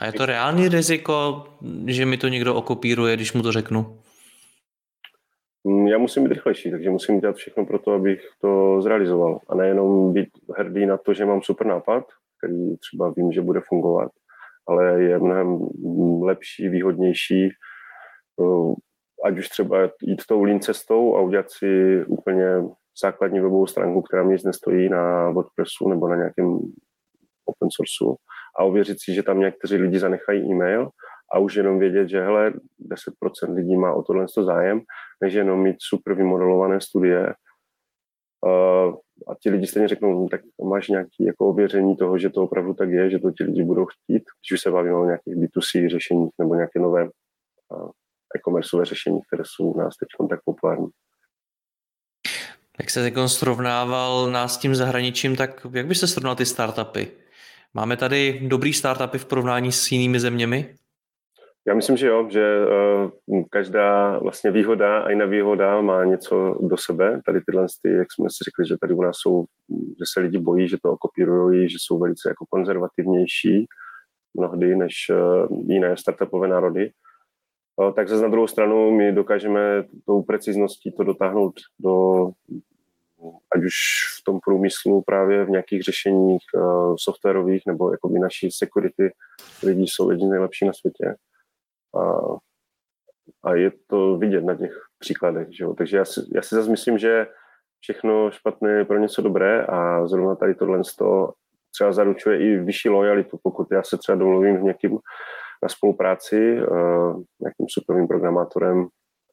A 0.00 0.06
je 0.06 0.12
to 0.12 0.26
reálný 0.26 0.68
riziko, 0.68 1.44
že 1.86 2.06
mi 2.06 2.16
to 2.16 2.28
někdo 2.28 2.54
okopíruje, 2.54 3.16
když 3.16 3.32
mu 3.32 3.42
to 3.42 3.52
řeknu? 3.52 3.98
Mm, 5.64 5.86
já 5.86 5.98
musím 5.98 6.24
být 6.24 6.32
rychlejší, 6.32 6.70
takže 6.70 6.90
musím 6.90 7.20
dělat 7.20 7.36
všechno 7.36 7.66
pro 7.66 7.78
to, 7.78 7.92
abych 7.92 8.20
to 8.40 8.82
zrealizoval. 8.82 9.40
A 9.48 9.54
nejenom 9.54 10.12
být 10.12 10.28
hrdý 10.58 10.86
na 10.86 10.96
to, 10.96 11.14
že 11.14 11.24
mám 11.24 11.42
super 11.42 11.66
nápad, 11.66 12.04
který 12.38 12.76
třeba 12.76 13.12
vím, 13.16 13.32
že 13.32 13.40
bude 13.40 13.60
fungovat, 13.68 14.12
ale 14.68 15.02
je 15.02 15.18
mnohem 15.18 15.68
lepší, 16.22 16.68
výhodnější, 16.68 17.50
ať 19.24 19.38
už 19.38 19.48
třeba 19.48 19.90
jít 20.02 20.22
tou 20.28 20.42
lean 20.42 20.60
cestou 20.60 21.16
a 21.16 21.20
udělat 21.20 21.46
si 21.50 22.04
úplně 22.06 22.62
základní 23.02 23.40
webovou 23.40 23.66
stránku, 23.66 24.02
která 24.02 24.22
mě 24.22 24.32
nic 24.32 24.44
nestojí 24.44 24.88
na 24.88 25.30
WordPressu 25.30 25.88
nebo 25.88 26.08
na 26.08 26.16
nějakém 26.16 26.58
open 27.44 27.68
sourceu 27.70 28.16
a 28.58 28.64
ověřit 28.64 28.96
si, 29.00 29.14
že 29.14 29.22
tam 29.22 29.40
někteří 29.40 29.76
lidi 29.76 29.98
zanechají 29.98 30.50
e-mail 30.50 30.90
a 31.34 31.38
už 31.38 31.54
jenom 31.54 31.78
vědět, 31.78 32.08
že 32.08 32.22
hele, 32.22 32.52
10% 33.42 33.54
lidí 33.54 33.76
má 33.76 33.92
o 33.92 34.02
tohle 34.02 34.26
zájem, 34.40 34.80
než 35.22 35.34
jenom 35.34 35.62
mít 35.62 35.76
super 35.80 36.14
vymodelované 36.14 36.80
studie. 36.80 37.34
Uh, 38.46 38.94
a 39.28 39.34
ti 39.40 39.50
lidi 39.50 39.66
stejně 39.66 39.88
řeknou, 39.88 40.24
hm, 40.24 40.28
tak 40.28 40.40
máš 40.64 40.88
nějaké 40.88 41.10
jako 41.20 41.48
ověření 41.48 41.96
toho, 41.96 42.18
že 42.18 42.30
to 42.30 42.42
opravdu 42.42 42.74
tak 42.74 42.90
je, 42.90 43.10
že 43.10 43.18
to 43.18 43.30
ti 43.30 43.44
lidi 43.44 43.64
budou 43.64 43.86
chtít, 43.86 44.22
když 44.40 44.52
už 44.52 44.60
se 44.60 44.70
bavíme 44.70 44.94
o 44.94 45.04
nějakých 45.04 45.36
B2C 45.36 45.88
řešeních 45.88 46.30
nebo 46.38 46.54
nějaké 46.54 46.80
nové 46.80 47.08
e-commerceové 48.36 48.84
řešení, 48.84 49.20
které 49.26 49.42
jsou 49.46 49.72
u 49.72 49.78
nás 49.78 49.96
teď 49.96 50.28
tak 50.30 50.40
populární. 50.44 50.88
Jak 52.80 52.90
se 52.90 53.02
teď 53.02 53.14
srovnával 53.26 54.30
nás 54.30 54.54
s 54.54 54.58
tím 54.58 54.74
zahraničím, 54.74 55.36
tak 55.36 55.66
jak 55.72 55.86
byste 55.86 56.06
srovnal 56.06 56.36
ty 56.36 56.46
startupy? 56.46 57.08
Máme 57.74 57.96
tady 57.96 58.40
dobrý 58.42 58.72
startupy 58.72 59.18
v 59.18 59.24
porovnání 59.24 59.72
s 59.72 59.92
jinými 59.92 60.20
zeměmi? 60.20 60.74
Já 61.66 61.74
myslím, 61.74 61.96
že 61.96 62.06
jo, 62.06 62.28
že 62.30 62.66
uh, 63.26 63.42
každá 63.50 64.18
vlastně 64.18 64.50
výhoda 64.50 65.00
a 65.00 65.10
jiná 65.10 65.26
výhoda 65.26 65.80
má 65.80 66.04
něco 66.04 66.58
do 66.60 66.76
sebe. 66.76 67.20
Tady 67.26 67.40
tyhle, 67.40 67.66
ty, 67.82 67.92
jak 67.92 68.12
jsme 68.12 68.30
si 68.30 68.44
řekli, 68.44 68.66
že 68.66 68.76
tady 68.80 68.94
u 68.94 69.02
nás 69.02 69.16
jsou, 69.16 69.44
že 69.70 70.04
se 70.12 70.20
lidi 70.20 70.38
bojí, 70.38 70.68
že 70.68 70.76
to 70.82 70.92
okopírují, 70.92 71.68
že 71.68 71.76
jsou 71.80 71.98
velice 71.98 72.28
jako 72.28 72.44
konzervativnější 72.50 73.66
mnohdy 74.34 74.76
než 74.76 74.94
uh, 75.10 75.58
jiné 75.68 75.96
startupové 75.96 76.48
národy. 76.48 76.90
Uh, 77.76 77.92
tak 77.92 78.08
zase 78.08 78.22
na 78.22 78.28
druhou 78.28 78.46
stranu 78.46 78.90
my 78.90 79.12
dokážeme 79.12 79.84
tou 80.06 80.22
precizností 80.22 80.92
to 80.92 81.04
dotáhnout 81.04 81.54
do 81.80 82.30
ať 83.54 83.64
už 83.64 83.74
v 84.20 84.24
tom 84.24 84.40
průmyslu 84.40 85.02
právě 85.02 85.44
v 85.44 85.50
nějakých 85.50 85.82
řešeních 85.82 86.42
softwarových 86.96 87.62
nebo 87.66 87.90
jako 87.90 88.08
naší 88.08 88.50
security 88.50 89.12
lidi 89.62 89.82
jsou 89.82 90.10
jedni 90.10 90.28
nejlepší 90.28 90.66
na 90.66 90.72
světě. 90.72 91.14
A, 91.94 92.20
a 93.44 93.54
je 93.54 93.72
to 93.86 94.18
vidět 94.18 94.44
na 94.44 94.54
těch 94.54 94.72
příkladech. 94.98 95.48
Že 95.50 95.64
jo? 95.64 95.74
Takže 95.74 95.96
já 95.96 96.04
si, 96.04 96.20
já 96.34 96.42
si 96.42 96.54
zase 96.54 96.70
myslím, 96.70 96.98
že 96.98 97.26
všechno 97.80 98.30
špatné 98.30 98.70
je 98.70 98.84
pro 98.84 98.98
něco 98.98 99.22
dobré 99.22 99.66
a 99.66 100.06
zrovna 100.06 100.34
tady 100.34 100.54
tohle 100.54 100.80
to 100.98 101.32
třeba 101.74 101.92
zaručuje 101.92 102.38
i 102.38 102.56
vyšší 102.56 102.88
lojalitu, 102.88 103.38
pokud 103.42 103.66
já 103.72 103.82
se 103.82 103.98
třeba 103.98 104.18
domluvím 104.18 104.58
s 104.58 104.62
někým 104.62 104.98
na 105.62 105.68
spolupráci, 105.68 106.54
uh, 106.54 107.22
nějakým 107.40 107.66
superovým 107.68 108.08
programátorem, 108.08 108.88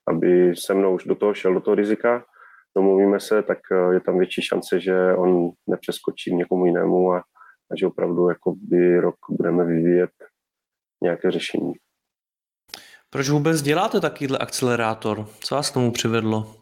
aby 0.08 0.56
se 0.56 0.74
mnou 0.74 0.96
už 0.96 1.04
do 1.04 1.16
toho 1.16 1.34
šel, 1.34 1.54
do 1.54 1.62
toho 1.62 1.76
rizika, 1.76 2.26
domluvíme 2.78 3.20
se, 3.20 3.44
tak 3.44 3.58
uh, 3.72 3.94
je 3.94 4.00
tam 4.00 4.18
větší 4.18 4.42
šance, 4.42 4.80
že 4.80 5.16
on 5.16 5.50
nepřeskočí 5.68 6.36
někomu 6.36 6.66
jinému 6.66 7.14
a, 7.14 7.18
a 7.72 7.76
že 7.80 7.88
opravdu 7.88 8.30
jako 8.30 8.54
by 8.62 9.00
rok 9.00 9.16
budeme 9.30 9.66
vyvíjet 9.66 10.12
nějaké 11.04 11.32
řešení. 11.32 11.74
Proč 13.10 13.30
vůbec 13.30 13.62
děláte 13.62 14.00
takovýhle 14.00 14.38
akcelerátor? 14.38 15.26
Co 15.40 15.56
vás 15.56 15.70
k 15.70 15.74
tomu 15.74 15.92
přivedlo? 15.92 16.56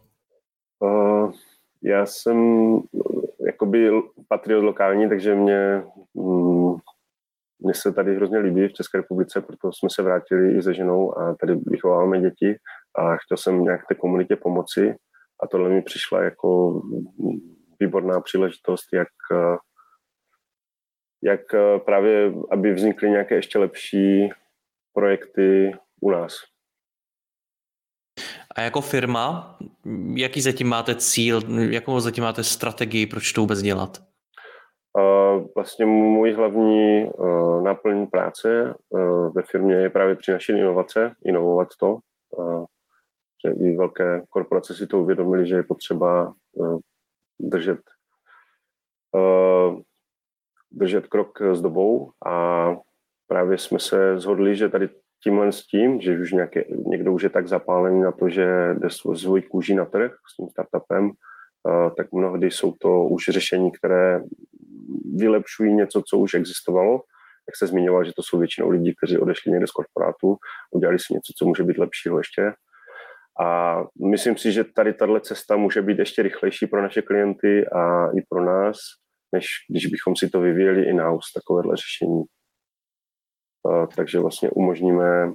Uh, 0.79 1.31
já 1.83 2.05
jsem 2.05 2.37
jakoby 3.45 3.89
patriot 4.27 4.63
lokální, 4.63 5.09
takže 5.09 5.35
mě, 5.35 5.83
mm, 6.13 6.75
mě 7.59 7.73
se 7.73 7.93
tady 7.93 8.15
hrozně 8.15 8.37
líbí 8.37 8.67
v 8.67 8.73
České 8.73 8.97
republice, 8.97 9.41
proto 9.41 9.71
jsme 9.73 9.89
se 9.91 10.03
vrátili 10.03 10.57
i 10.57 10.61
se 10.61 10.73
ženou 10.73 11.17
a 11.17 11.35
tady 11.35 11.55
vychováváme 11.55 12.21
děti 12.21 12.55
a 12.95 13.17
chtěl 13.17 13.37
jsem 13.37 13.63
nějak 13.63 13.81
té 13.89 13.95
komunitě 13.95 14.35
pomoci 14.35 14.95
a 15.43 15.47
tohle 15.47 15.69
mi 15.69 15.81
přišla 15.81 16.23
jako 16.23 16.81
výborná 17.79 18.21
příležitost, 18.21 18.87
jak 18.93 19.07
jak 21.23 21.41
právě, 21.85 22.33
aby 22.51 22.73
vznikly 22.73 23.09
nějaké 23.09 23.35
ještě 23.35 23.59
lepší 23.59 24.29
projekty 24.93 25.73
u 26.01 26.11
nás. 26.11 26.33
A 28.55 28.61
jako 28.61 28.81
firma, 28.81 29.57
jaký 30.15 30.41
zatím 30.41 30.67
máte 30.67 30.95
cíl, 30.95 31.41
jakou 31.69 31.99
zatím 31.99 32.23
máte 32.23 32.43
strategii, 32.43 33.05
proč 33.05 33.31
to 33.31 33.41
vůbec 33.41 33.61
dělat? 33.61 33.97
Vlastně 35.55 35.85
můj 35.85 36.33
hlavní 36.33 37.05
uh, 37.05 37.63
náplň 37.63 38.07
práce 38.07 38.73
uh, 38.89 39.33
ve 39.33 39.43
firmě 39.43 39.75
je 39.75 39.89
právě 39.89 40.15
přinašet 40.15 40.53
inovace, 40.53 41.15
inovovat 41.25 41.67
to. 41.79 41.97
Že 43.45 43.53
i 43.53 43.77
velké 43.77 44.21
korporace 44.29 44.75
si 44.75 44.87
to 44.87 44.99
uvědomili, 44.99 45.47
že 45.47 45.55
je 45.55 45.63
potřeba 45.63 46.33
uh, 46.53 46.79
držet, 47.39 47.79
držet 50.71 51.07
krok 51.07 51.41
s 51.41 51.61
dobou 51.61 52.11
a 52.25 52.67
právě 53.27 53.57
jsme 53.57 53.79
se 53.79 54.19
zhodli, 54.19 54.55
že 54.55 54.69
tady 54.69 54.89
tímhle 55.23 55.51
s 55.51 55.67
tím, 55.67 56.01
že 56.01 56.19
už 56.19 56.31
nějaké, 56.31 56.63
někdo 56.85 57.13
už 57.13 57.23
je 57.23 57.29
tak 57.29 57.47
zapálený 57.47 58.01
na 58.01 58.11
to, 58.11 58.29
že 58.29 58.75
jde 58.79 58.89
svůj 58.89 59.41
kůží 59.41 59.75
na 59.75 59.85
trh 59.85 60.11
s 60.33 60.35
tím 60.35 60.49
startupem, 60.49 61.05
uh, 61.05 61.89
tak 61.97 62.11
mnohdy 62.11 62.51
jsou 62.51 62.73
to 62.81 63.03
už 63.03 63.25
řešení, 63.29 63.71
které 63.71 64.21
vylepšují 65.15 65.73
něco, 65.73 66.01
co 66.07 66.17
už 66.17 66.33
existovalo. 66.33 66.93
Jak 67.49 67.55
se 67.57 67.67
zmiňoval, 67.67 68.03
že 68.03 68.11
to 68.15 68.23
jsou 68.23 68.39
většinou 68.39 68.69
lidi, 68.69 68.95
kteří 68.97 69.17
odešli 69.17 69.51
někde 69.51 69.67
z 69.67 69.71
korporátu, 69.71 70.37
udělali 70.71 70.99
si 70.99 71.13
něco, 71.13 71.33
co 71.37 71.45
může 71.45 71.63
být 71.63 71.77
lepšího 71.77 72.17
ještě. 72.17 72.53
A 73.39 73.81
myslím 74.11 74.37
si, 74.37 74.51
že 74.51 74.63
tady 74.63 74.93
tahle 74.93 75.21
cesta 75.21 75.55
může 75.55 75.81
být 75.81 75.99
ještě 75.99 76.21
rychlejší 76.21 76.67
pro 76.67 76.81
naše 76.81 77.01
klienty 77.01 77.67
a 77.67 78.11
i 78.11 78.21
pro 78.29 78.45
nás, 78.45 78.77
než 79.31 79.47
když 79.69 79.85
bychom 79.85 80.15
si 80.15 80.29
to 80.29 80.41
vyvíjeli 80.41 80.83
i 80.83 80.93
na 80.93 81.17
takovéhle 81.33 81.75
řešení. 81.75 82.23
Takže 83.95 84.19
vlastně 84.19 84.49
umožníme 84.49 85.33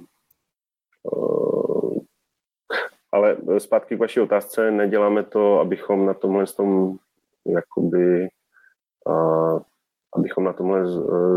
ale 3.11 3.37
zpátky 3.57 3.95
k 3.95 3.99
vaší 3.99 4.19
otázce, 4.19 4.71
neděláme 4.71 5.23
to, 5.23 5.59
abychom 5.59 6.05
na 6.05 6.13
tomhle 6.13 6.45
tom 6.45 6.97
jakoby 7.45 8.29
abychom 10.15 10.43
na 10.43 10.53
tomhle 10.53 10.79
e, 10.79 10.85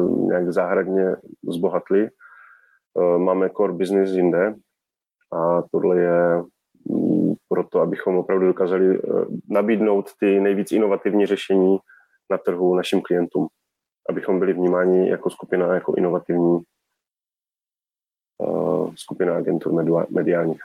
nějak 0.09 0.53
záhradně 0.53 1.17
zbohatli. 1.49 2.05
E, 2.05 2.11
máme 3.19 3.51
core 3.51 3.73
business 3.73 4.11
jinde 4.11 4.55
a 5.33 5.63
tohle 5.63 5.99
je 5.99 6.43
proto, 7.49 7.81
abychom 7.81 8.17
opravdu 8.17 8.47
dokázali 8.47 8.97
e, 8.97 9.01
nabídnout 9.49 10.11
ty 10.21 10.41
nejvíc 10.41 10.73
inovativní 10.73 11.27
řešení 11.27 11.79
na 12.31 12.39
trhu 12.39 12.75
našim 12.75 13.03
klientům, 13.03 13.49
abychom 14.09 14.39
byli 14.39 14.53
vnímáni 14.53 15.09
jako 15.09 15.31
skupina, 15.31 15.75
jako 15.75 15.95
inovativní 15.95 16.61
skupina 18.97 19.37
agentů 19.37 19.81
mediálních. 20.11 20.61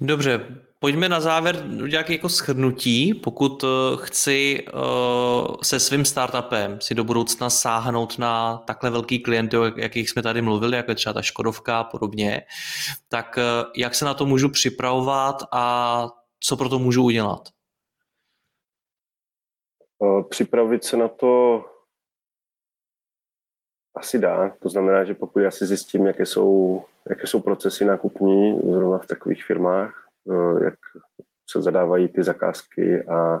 Dobře, 0.00 0.46
Pojďme 0.82 1.08
na 1.08 1.20
závěr 1.20 1.64
udělat 1.84 2.10
jako 2.10 2.28
shrnutí, 2.28 3.14
pokud 3.14 3.64
eh, 3.64 3.66
chci 3.96 4.64
uh, 4.74 5.56
se 5.62 5.80
svým 5.80 6.04
startupem 6.04 6.80
si 6.80 6.94
do 6.94 7.04
budoucna 7.04 7.50
sáhnout 7.50 8.18
na 8.18 8.56
takhle 8.56 8.90
velký 8.90 9.18
klienty, 9.18 9.58
o 9.58 9.64
jakých 9.76 10.10
jsme 10.10 10.22
tady 10.22 10.42
mluvili, 10.42 10.76
jako 10.76 10.90
je 10.90 10.94
třeba 10.94 11.12
ta 11.12 11.22
Škodovka 11.22 11.80
a 11.80 11.84
podobně, 11.84 12.42
tak 13.08 13.38
jak 13.76 13.94
se 13.94 14.04
na 14.04 14.14
to 14.14 14.26
můžu 14.26 14.48
připravovat 14.48 15.42
a 15.52 16.08
co 16.40 16.56
pro 16.56 16.68
to 16.68 16.78
můžu 16.78 17.04
udělat? 17.04 17.48
Připravit 20.28 20.84
se 20.84 20.96
na 20.96 21.08
to 21.08 21.64
asi 24.02 24.18
dá. 24.18 24.50
To 24.58 24.68
znamená, 24.68 25.04
že 25.04 25.14
pokud 25.14 25.38
já 25.38 25.50
si 25.50 25.66
zjistím, 25.66 26.06
jaké 26.06 26.26
jsou, 26.26 26.82
jaké 27.08 27.26
jsou 27.26 27.40
procesy 27.40 27.84
nákupní 27.84 28.60
zrovna 28.72 28.98
v 28.98 29.06
takových 29.06 29.44
firmách, 29.44 30.02
Eh, 30.30 30.64
jak 30.64 30.74
se 31.50 31.62
zadávají 31.62 32.08
ty 32.08 32.22
zakázky 32.22 33.04
a 33.04 33.40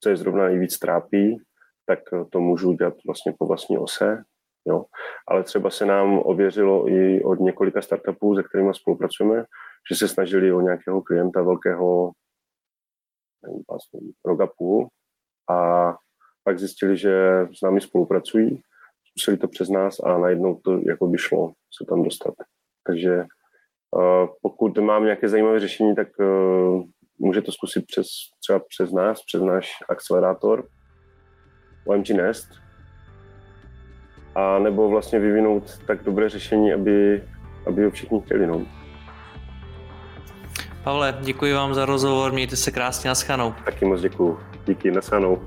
co 0.00 0.08
je 0.08 0.16
zrovna 0.16 0.44
nejvíc 0.44 0.78
trápí, 0.78 1.42
tak 1.86 1.98
to 2.30 2.40
můžu 2.40 2.72
dělat 2.72 2.94
vlastně 3.06 3.34
po 3.38 3.46
vlastní 3.46 3.78
ose. 3.78 4.24
Jo. 4.64 4.84
Ale 5.28 5.42
třeba 5.42 5.70
se 5.70 5.86
nám 5.86 6.18
ověřilo 6.18 6.88
i 6.88 7.22
od 7.24 7.40
několika 7.40 7.82
startupů, 7.82 8.36
se 8.36 8.42
kterými 8.42 8.74
spolupracujeme, 8.74 9.44
že 9.90 9.96
se 9.96 10.08
snažili 10.08 10.52
o 10.52 10.60
nějakého 10.60 11.02
klienta 11.02 11.42
velkého 11.42 12.12
nevím, 13.42 13.62
vlastně 13.70 14.00
roga 14.24 14.46
půl 14.58 14.88
a 15.50 15.92
pak 16.44 16.58
zjistili, 16.58 16.96
že 16.96 17.46
s 17.58 17.62
námi 17.62 17.80
spolupracují, 17.80 18.62
zkusili 19.16 19.36
to 19.36 19.48
přes 19.48 19.68
nás 19.68 20.00
a 20.00 20.18
najednou 20.18 20.60
to 20.64 20.80
jako 20.88 21.06
by 21.06 21.18
šlo 21.18 21.52
se 21.78 21.84
tam 21.88 22.02
dostat. 22.02 22.34
Takže 22.86 23.24
pokud 24.42 24.78
mám 24.78 25.04
nějaké 25.04 25.28
zajímavé 25.28 25.60
řešení, 25.60 25.94
tak 25.94 26.08
uh, 26.18 26.82
může 27.18 27.42
to 27.42 27.52
zkusit 27.52 27.84
přes, 27.86 28.06
třeba 28.40 28.60
přes 28.68 28.92
nás, 28.92 29.22
přes 29.22 29.42
náš 29.42 29.70
akcelerátor 29.88 30.68
OMG 31.86 32.10
Nest, 32.10 32.48
a 34.34 34.58
nebo 34.58 34.88
vlastně 34.88 35.18
vyvinout 35.18 35.78
tak 35.86 36.02
dobré 36.02 36.28
řešení, 36.28 36.72
aby, 36.72 37.22
aby 37.66 37.84
ho 37.84 37.90
všichni 37.90 38.20
chtěli. 38.20 38.46
No. 38.46 38.66
Pavle, 40.84 41.18
děkuji 41.22 41.52
vám 41.52 41.74
za 41.74 41.84
rozhovor, 41.84 42.32
mějte 42.32 42.56
se 42.56 42.70
krásně, 42.70 43.08
naschanou. 43.08 43.54
Taky 43.64 43.84
moc 43.84 44.00
děkuji. 44.00 44.38
Díky, 44.66 44.90
naschanou. 44.90 45.42